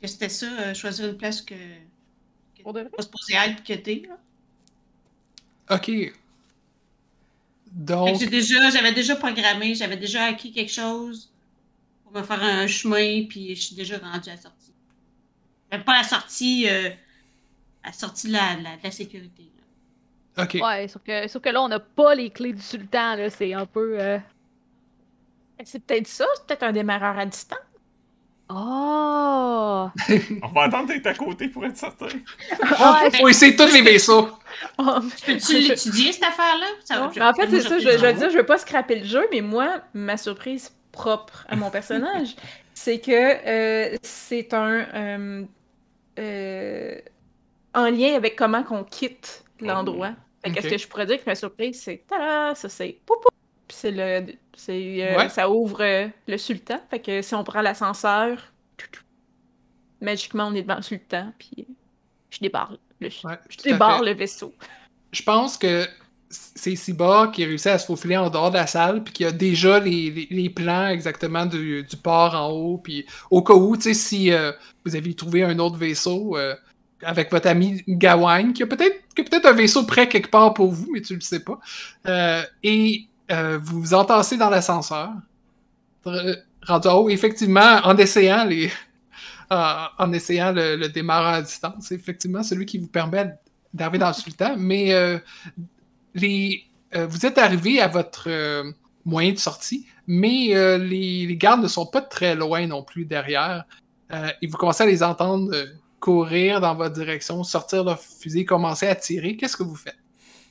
[0.00, 1.54] Que c'était ça, euh, choisir une place que.
[1.54, 2.90] que Pour de vrai?
[2.90, 4.02] pas supposé être que t'es.
[4.08, 4.16] là.
[5.76, 5.90] Ok.
[7.70, 11.32] Donc, j'ai déjà, j'avais déjà programmé, j'avais déjà acquis quelque chose
[12.02, 14.72] pour me faire un chemin, puis je suis déjà rendue à la sortie.
[15.70, 16.90] Mais pas la sortie, euh,
[17.84, 19.48] la sortie de la, la- de la sécurité.
[20.36, 20.44] là.
[20.44, 20.58] ok.
[20.62, 23.30] Ouais, sauf que, sauf que là, on n'a pas les clés du sultan, là.
[23.30, 23.98] C'est un peu.
[23.98, 24.18] euh,
[25.64, 27.58] C'est peut-être ça, c'est peut-être un démarreur à distance.
[28.50, 29.88] Oh!
[30.42, 32.06] On va attendre d'être à côté pour être certain.
[32.06, 34.28] Ouais, Faut essayer tous les vaisseaux.
[34.78, 36.66] Oh, Peux-tu l'étudier, cette affaire-là?
[36.84, 38.58] Ça- je- en fait, moi, c'est ça, je, je veux en dire, je veux pas
[38.58, 42.36] scraper le jeu, mais moi, ma surprise propre à mon personnage,
[42.74, 44.86] c'est que euh, c'est un.
[44.94, 45.44] euh,
[46.18, 46.98] euh,
[47.74, 50.10] en lien avec comment qu'on quitte l'endroit.
[50.44, 50.64] Fait que Ok.
[50.64, 52.04] ce que je pourrais dire que ma surprise, c'est.
[52.06, 52.98] tada, Ça, c'est.
[53.06, 53.28] pou, pou,
[53.72, 54.34] Puis c'est le.
[54.54, 55.28] c'est, euh, Ouais.
[55.30, 56.78] Ça ouvre euh, le sultan.
[56.90, 58.52] Fait que si on prend l'ascenseur,
[60.00, 61.66] magiquement, on est devant le sultan, puis
[62.30, 64.52] je débarre le, Ouais, je débarre le vaisseau.
[65.12, 65.86] Je pense que
[66.28, 69.24] c'est Cyborg qui a réussi à se faufiler en dehors de la salle, puis qui
[69.24, 73.54] a déjà les, les- les plans exactement du, du port en haut, puis au cas
[73.54, 74.52] où, tu sais, si euh,
[74.84, 76.54] vous aviez trouvé un autre vaisseau euh,
[77.02, 80.88] avec votre ami Gawain, qui a peut-être peut-être un vaisseau prêt quelque part pour vous,
[80.92, 81.58] mais tu le sais pas,
[82.06, 85.10] euh, et euh, vous vous entassez dans l'ascenseur,
[86.66, 88.70] rendu en haut, effectivement, en essayant les...
[89.50, 93.34] en essayant le, démarrage à distance, c'est effectivement celui qui vous permet
[93.74, 95.18] d'arriver dans le sultan, mais euh,
[96.14, 96.64] les,
[96.94, 98.30] euh, vous êtes arrivé à votre
[99.04, 103.64] moyen de sortie, mais les, les gardes ne sont pas très loin non plus derrière.
[104.40, 105.50] Et vous commencez à les entendre
[106.02, 109.36] courir dans votre direction, sortir leur fusil, commencer à tirer.
[109.36, 109.96] Qu'est-ce que vous faites?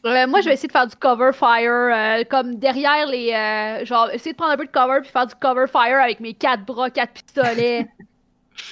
[0.05, 3.31] Euh, moi, je vais essayer de faire du cover fire, euh, comme derrière les.
[3.33, 6.19] euh, genre, essayer de prendre un peu de cover puis faire du cover fire avec
[6.19, 7.87] mes quatre bras, quatre pistolets.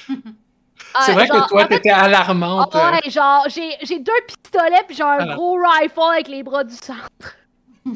[0.97, 2.75] C'est Ah, vrai genre, que toi, t'étais alarmante.
[2.75, 5.23] ah ouais, genre, j'ai j'ai deux pistolets puis j'ai un Voilà.
[5.23, 7.37] gros rifle avec les bras du centre.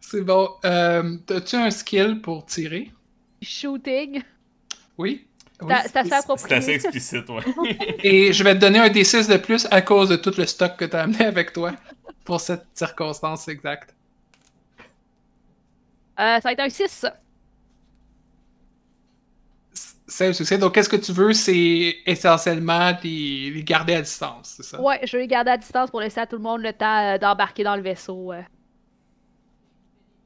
[0.00, 0.48] C'est bon.
[0.64, 2.92] Euh, As-tu un skill pour tirer?
[3.42, 4.22] Shooting.
[4.98, 5.26] Oui?
[5.62, 5.74] Oui.
[5.86, 7.42] C'est assez C'est assez explicite, ouais.
[8.02, 10.76] Et je vais te donner un D6 de plus à cause de tout le stock
[10.76, 11.72] que tu as amené avec toi
[12.24, 13.94] pour cette circonstance exacte.
[16.18, 17.06] Euh, ça va être un 6.
[20.06, 20.58] C'est un succès.
[20.58, 21.32] Donc, qu'est-ce que tu veux?
[21.32, 24.80] C'est essentiellement les, les garder à distance, c'est ça?
[24.80, 27.14] Ouais, je vais les garder à distance pour laisser à tout le monde le temps
[27.14, 28.32] euh, d'embarquer dans le vaisseau.
[28.32, 28.42] euh.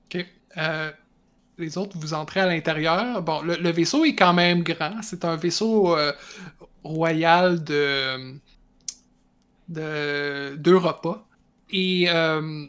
[0.07, 0.27] OK.
[0.57, 0.93] Euh,
[1.59, 3.23] les autres, vous entrez à l'intérieur.
[3.23, 5.01] Bon, le, vaisseau est quand même grand.
[5.03, 6.13] C'est un vaisseau euh,
[6.83, 8.35] royal de
[9.69, 11.25] de- d'Europa.
[11.71, 12.67] Et euh,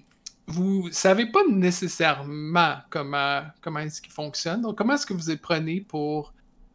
[0.47, 4.61] vous savez pas nécessairement comment, comment est-ce qu'il fonctionne.
[4.61, 6.33] Donc, comment est-ce que vous y prenez pour,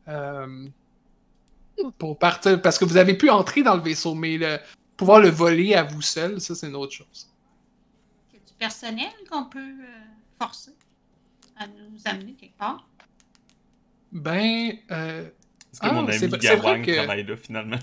[0.08, 0.66] euh,
[1.98, 2.60] pour partir?
[2.60, 4.58] Parce que vous avez pu entrer dans le vaisseau, mais le,
[4.96, 7.28] pouvoir le voler à vous seul, ça, c'est une autre chose.
[8.32, 10.04] Y a du personnel qu'on peut euh,
[10.38, 10.72] forcer?
[11.60, 12.86] À nous amener quelque part?
[14.12, 15.28] Ben, euh,
[15.72, 17.76] Est-ce que Ah, mon ami Gawain que- travaille là finalement?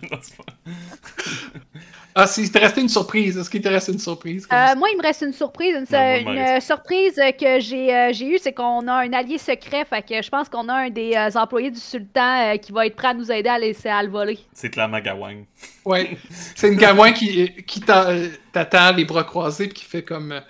[2.15, 3.37] Ah, s'il te restait une surprise.
[3.37, 4.45] Est-ce qu'il te reste une surprise?
[4.51, 5.75] Euh, moi, il me reste une surprise.
[5.89, 9.85] Une, moi, euh, surprise que j'ai euh, j'ai eue, c'est qu'on a un allié secret.
[9.85, 12.87] Fait que je pense qu'on a un des euh, employés du sultan euh, qui va
[12.87, 14.39] être prêt à nous aider à, laisser, à le voler.
[14.51, 15.43] C'est clairement Gawain.
[15.85, 16.17] Ouais.
[16.55, 18.09] C'est une gamin qui, qui t'a-
[18.51, 20.31] t'attend les bras croisés puis qui fait comme.
[20.33, 20.41] euh,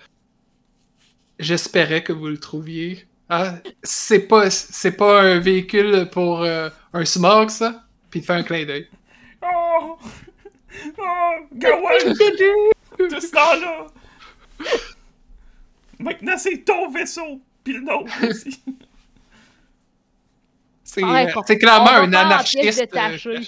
[1.37, 3.05] J'espérais que vous le trouviez.
[3.29, 7.83] Ah, c'est pas, c'est pas un véhicule pour euh, un smog, ça?
[8.09, 8.87] Puis il te fait un clin d'œil.
[9.43, 9.97] Oh!
[10.97, 11.33] Oh!
[11.53, 12.13] Gawain!
[12.99, 13.87] De ce temps-là!
[15.99, 17.41] Maintenant, c'est ton vaisseau!
[17.63, 18.63] Puis le nôtre aussi!
[20.83, 22.95] C'est Ouais, euh, c'est clairement un anarchiste.
[22.95, 23.17] euh,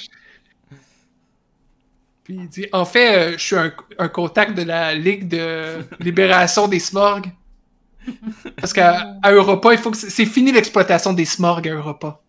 [2.23, 5.86] puis il dit En fait, euh, je suis un, un contact de la Ligue de
[5.99, 7.32] libération des smorgs.
[8.60, 12.22] Parce qu'à à Europa, il faut que c'est fini l'exploitation des smorgs à Europa.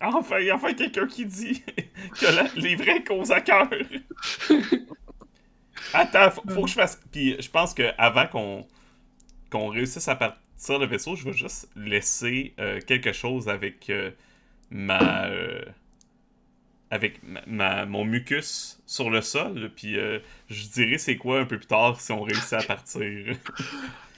[0.00, 1.62] Enfin, il y a enfin quelqu'un qui dit
[2.18, 3.68] que la- les vrais causes à cœur.
[5.92, 7.00] Attends, faut, faut que je fasse.
[7.10, 8.66] Puis je pense que avant qu'on
[9.50, 14.10] qu'on réussisse à partir le vaisseau, je vais juste laisser euh, quelque chose avec euh,
[14.70, 15.26] ma.
[15.26, 15.62] euh,
[16.90, 19.96] avec ma, mon mucus sur le sol, puis
[20.50, 23.34] je dirai c'est quoi un peu plus tard si on réussit à partir.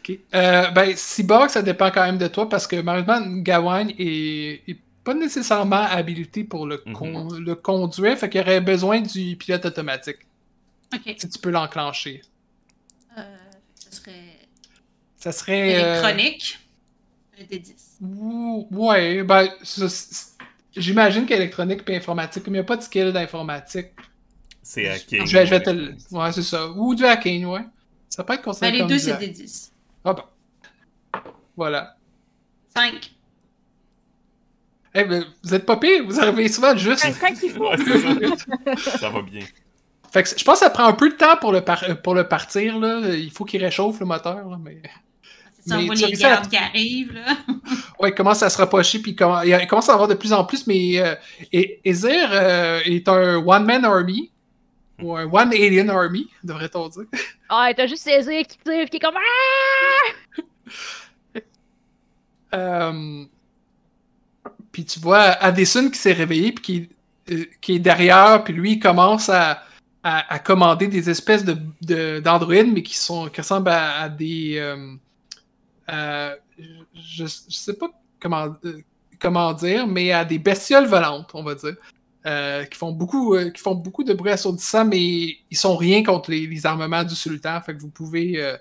[0.08, 0.18] Ok.
[0.34, 4.78] Euh, ben, Cyborg, ça dépend quand même de toi parce que malheureusement, Gawain est, est
[5.02, 10.18] pas nécessairement habilité pour le, con- le conduire, fait qu'il aurait besoin du pilote automatique.
[10.94, 11.14] Ok.
[11.18, 12.22] Si tu peux l'enclencher.
[13.18, 13.22] Euh,
[13.78, 14.38] ce serait
[15.16, 15.82] Ça serait.
[15.82, 16.58] euh, électronique.
[17.40, 17.74] Un des 10.
[18.02, 19.86] ou- ouais, ben, ça,
[20.76, 23.88] j'imagine qu'électronique et informatique, mais il n'y a pas de skill d'informatique.
[24.62, 25.26] C'est hacking.
[25.26, 25.94] Je vais, je vais te le.
[26.10, 26.70] Ouais, c'est ça.
[26.70, 27.60] Ou du hacking, ouais.
[28.08, 29.72] Ça peut être Ben, considéré les comme deux, du c'est des 10.
[30.04, 30.22] Ah bon.
[31.56, 31.96] Voilà.
[32.76, 33.12] 5.
[34.96, 37.04] Eh ben, vous êtes pas pire, vous arrivez souvent juste.
[37.20, 37.68] Quand il faut.
[37.68, 37.76] Ouais,
[38.76, 38.98] ça.
[38.98, 39.44] ça va bien.
[40.12, 41.94] Fait que je pense que ça prend un peu de temps pour le, par- euh,
[41.96, 42.78] pour le partir.
[42.78, 43.00] Là.
[43.14, 44.48] Il faut qu'il réchauffe le moteur.
[44.48, 44.80] là, mais...
[45.60, 47.36] C'est ça, on Mais voit tu les à- qui arrivent, là.
[47.98, 50.14] Ouais, il commence à se rapprocher, puis il comm- il commence à en avoir de
[50.14, 50.66] plus en plus.
[50.68, 51.14] Mais euh,
[51.52, 54.30] et- Ezir euh, est un one-man army,
[55.04, 57.04] ou un one-alien army, devrait-on dire.
[57.48, 60.10] Ah, t'as juste César qui tire, qui est comme Ah!
[62.54, 63.24] Euh,
[64.72, 66.88] puis tu vois Addison qui s'est réveillé, puis qui,
[67.34, 69.62] euh, qui est derrière, puis lui, il commence à,
[70.02, 74.08] à, à commander des espèces de, de- d'androïdes, mais qui, sont, qui ressemblent à, à
[74.08, 74.56] des.
[75.90, 76.34] euh,
[76.94, 77.90] je, je sais pas
[78.20, 78.78] comment, euh,
[79.18, 81.74] comment dire, mais à des bestioles volantes, on va dire.
[82.26, 86.02] Euh, qui font beaucoup euh, qui font beaucoup de bruit assourdissant, mais ils sont rien
[86.02, 87.60] contre les, les armements du sultan.
[87.60, 88.56] Fait que vous pouvez euh,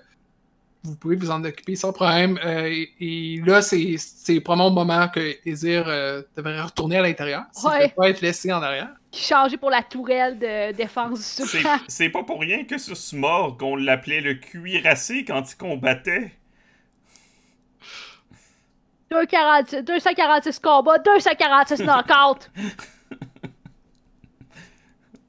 [0.84, 2.38] vous pouvez vous en occuper sans problème.
[2.44, 7.02] Euh, et, et là, c'est c'est probablement le moment que Ezir euh, devrait retourner à
[7.02, 7.44] l'intérieur.
[7.64, 7.88] Ouais.
[7.88, 8.90] peut pas être laissé en arrière.
[9.10, 11.76] Qui changeait pour la tourelle de défense du sultan.
[11.88, 16.32] C'est pas pour rien que ce Smorg, on l'appelait le cuirassé quand il combattait.
[19.10, 22.48] 246 246 combats, 246 knockouts.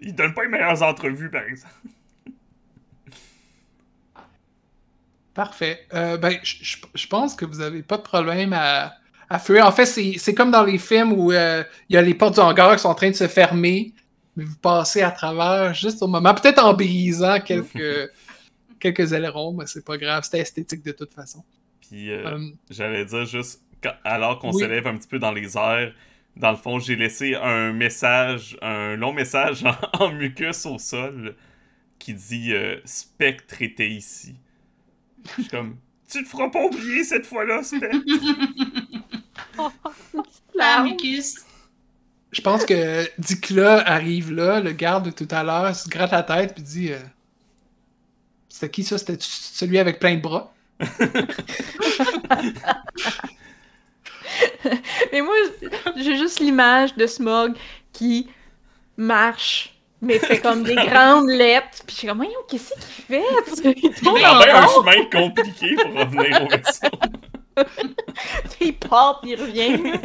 [0.05, 1.73] Il donne pas les meilleures entrevues, par exemple.
[5.33, 5.85] Parfait.
[5.93, 8.93] Euh, ben, je- pense que vous avez pas de problème à,
[9.29, 9.65] à fuir.
[9.65, 12.39] En fait, c'est comme dans les films où euh, il y a les portes du
[12.39, 13.93] hangar qui sont en train de se fermer,
[14.37, 18.11] mais vous passez à travers juste au moment, peut-être en brisant quelques,
[18.79, 21.43] quelques ailerons, mais c'est pas grave, c'était esthétique de toute façon.
[21.81, 22.39] Puis euh, Euh,
[22.69, 24.61] j'allais dire juste, quand- alors qu'on Oui.
[24.61, 25.93] s'élève un petit peu dans les airs,
[26.37, 29.63] dans le fond, j'ai laissé un message, un long message
[29.93, 31.35] en, en mucus au sol
[31.99, 34.35] qui dit euh, Spectre était ici.
[35.25, 35.77] Je suis comme,
[36.09, 37.97] tu te feras pas oublier cette fois-là, Spectre.
[40.55, 41.35] La mucus.
[42.31, 46.23] je pense que Dikla arrive là, le garde de tout à l'heure, se gratte la
[46.23, 46.99] tête puis dit euh,
[48.47, 48.97] C'était qui ça?
[48.97, 50.53] C'était celui avec plein de bras
[55.11, 55.35] Mais moi,
[55.95, 57.53] j'ai juste l'image de Smog
[57.93, 58.27] qui
[58.97, 61.83] marche, mais fait comme des grandes lettres.
[61.85, 63.23] Puis je suis comme, voyons, qu'est-ce qu'il fait?
[63.79, 66.89] Il bien un chemin compliqué pour revenir au vaisseau.
[68.61, 69.99] il part, puis il revient.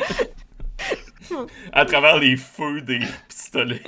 [1.72, 3.83] À travers les feux des pistolets.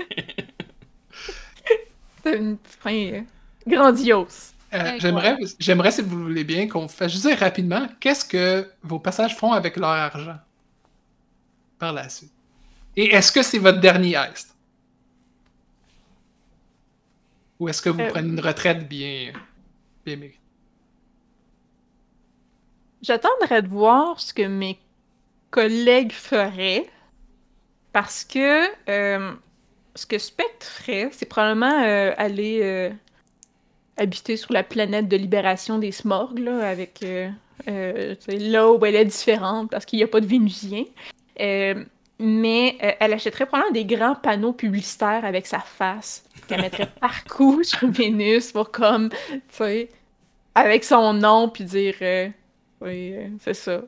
[2.25, 3.21] C'est une fin euh,
[3.67, 4.52] grandiose.
[4.75, 4.99] Euh.
[4.99, 9.53] J'aimerais, j'aimerais, si vous voulez bien, qu'on fasse juste rapidement qu'est-ce que vos passages font
[9.53, 10.39] avec leur argent
[11.79, 12.33] par la suite?
[12.97, 14.57] Et est-ce que c'est votre dernier heist?
[17.59, 19.33] Ou est-ce que vous Euh, prenez une retraite bien,
[20.05, 20.41] bien méritée?
[23.03, 24.79] J'attendrai de voir ce que mes
[25.51, 26.91] collègues feraient.
[27.93, 29.35] Parce que euh,
[29.95, 31.79] ce que Spectre ferait, c'est probablement
[32.17, 32.93] aller
[33.97, 37.29] habiter sur la planète de libération des Smorgs, là, avec euh,
[37.69, 40.85] euh, tu sais, là où elle est différente, parce qu'il n'y a pas de Vénusien.
[41.41, 41.85] Euh,
[42.19, 47.63] mais euh, elle achèterait probablement des grands panneaux publicitaires avec sa face, qu'elle mettrait partout
[47.65, 49.89] sur Vénus pour comme, tu sais,
[50.55, 51.95] avec son nom, puis dire,
[52.81, 53.83] oui, c'est ça.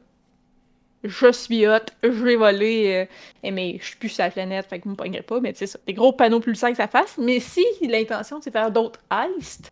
[1.04, 3.06] Je suis hot, je vais voler,
[3.42, 5.66] mais je suis plus sur la planète, fait que vous me pognerez pas, mais c'est
[5.66, 5.78] ça.
[5.86, 9.70] Des gros panneaux publicitaires avec sa face, mais si l'intention c'est de faire d'autres heists,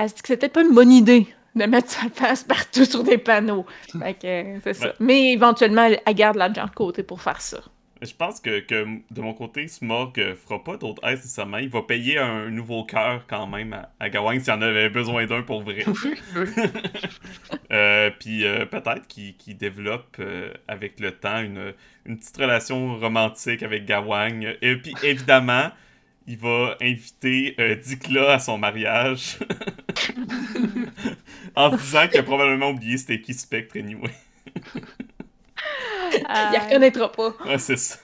[0.00, 2.84] elle se dit que c'est peut-être pas une bonne idée de mettre sa face partout
[2.84, 3.66] sur des panneaux?
[3.92, 4.86] Fait que euh, c'est ça.
[4.86, 4.94] Ouais.
[4.98, 7.60] Mais éventuellement, elle, garde l'argent de côté pour faire ça.
[8.00, 11.58] Je pense que, que de mon côté, Smog euh, fera pas d'autres aides nécessairement.
[11.58, 15.26] Il va payer un nouveau cœur quand même à, à Gawain s'il en avait besoin
[15.26, 15.84] d'un pour vrai.
[17.72, 21.72] Euh, puis euh, peut-être qu'il qu'il développe euh, avec le temps une,
[22.04, 24.40] une petite relation romantique avec Gawain.
[24.60, 25.70] Et puis évidemment,
[26.26, 29.38] il va inviter euh, Dikla à son mariage.
[31.56, 34.10] en se disant qu'il a probablement oublié c'était qui Spectre anyway.
[36.12, 37.30] Il Euh, reconnaîtra pas.
[37.46, 37.96] Ouais, c'est ça.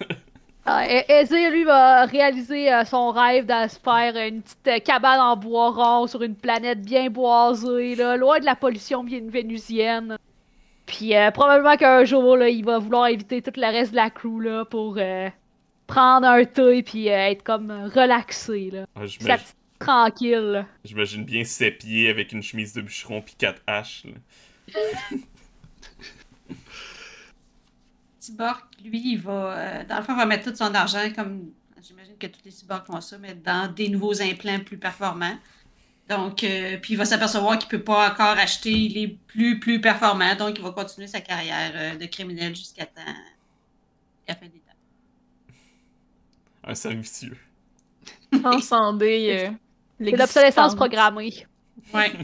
[0.69, 5.21] euh, Ezir, lui, va réaliser euh, son rêve de se faire une petite euh, cabane
[5.21, 10.17] en bois rond sur une planète bien boisée, là, loin de la pollution bien vénusienne.
[10.87, 14.11] Puis euh, probablement qu'un jour, là, il va vouloir inviter tout le reste de la
[14.11, 15.29] crew là, pour euh,
[15.87, 18.71] prendre un thé puis euh, être comme relaxé.
[18.73, 18.87] Là.
[18.95, 20.39] Ah, Sa j'imagine- petite tranquille.
[20.53, 20.67] là.
[20.85, 24.05] J'imagine bien ses pieds avec une chemise de bûcheron puis quatre haches.
[24.05, 24.13] là.
[28.19, 31.51] Cyborg, lui, il va, euh, dans le fond, il va mettre tout son argent, comme
[31.81, 35.39] j'imagine que tous les cyborgs font ça, mais dans des nouveaux implants plus performants.
[36.09, 40.35] Donc, euh, puis il va s'apercevoir qu'il peut pas encore acheter les plus, plus performants,
[40.35, 43.13] donc il va continuer sa carrière euh, de criminel jusqu'à temps, à
[44.29, 44.66] la fin des temps.
[46.67, 47.37] Un servicieux.
[48.43, 49.51] Transcender
[50.01, 51.47] euh, l'obsolescence programmée.
[51.95, 52.13] Ouais.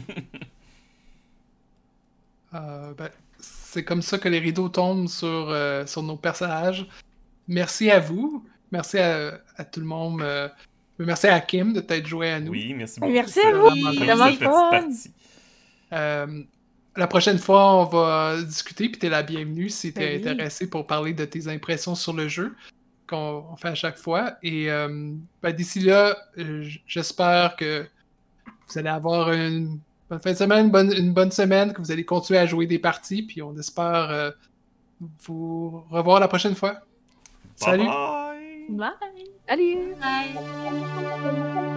[2.53, 6.85] Euh, ben, c'est comme ça que les rideaux tombent sur, euh, sur nos personnages.
[7.47, 8.45] Merci à vous.
[8.71, 10.21] Merci à, à tout le monde.
[10.21, 10.47] euh,
[10.99, 12.51] merci à Kim de t'être joué à nous.
[12.51, 13.11] Oui, merci beaucoup.
[13.11, 13.69] Merci à vous.
[13.69, 14.89] vraiment pour Vraiment.
[15.93, 16.43] Euh,
[16.95, 20.29] la prochaine fois, on va discuter, puis t'es la bienvenue si t'es Ben oui.
[20.31, 22.55] intéressé pour parler de tes impressions sur le jeu,
[23.13, 24.33] qu'on on fait à chaque fois.
[24.41, 27.85] Et euh, ben, d'ici là, euh, j'espère que
[28.67, 31.91] vous allez avoir une bonne fin de semaine, une bonne, une bonne semaine, que vous
[31.91, 34.31] allez continuer à jouer des parties, puis on espère euh,
[35.25, 36.79] vous revoir la prochaine fois.
[37.55, 37.85] Salut!
[38.69, 38.91] Bye
[39.47, 39.95] bye!
[39.99, 41.69] Bye.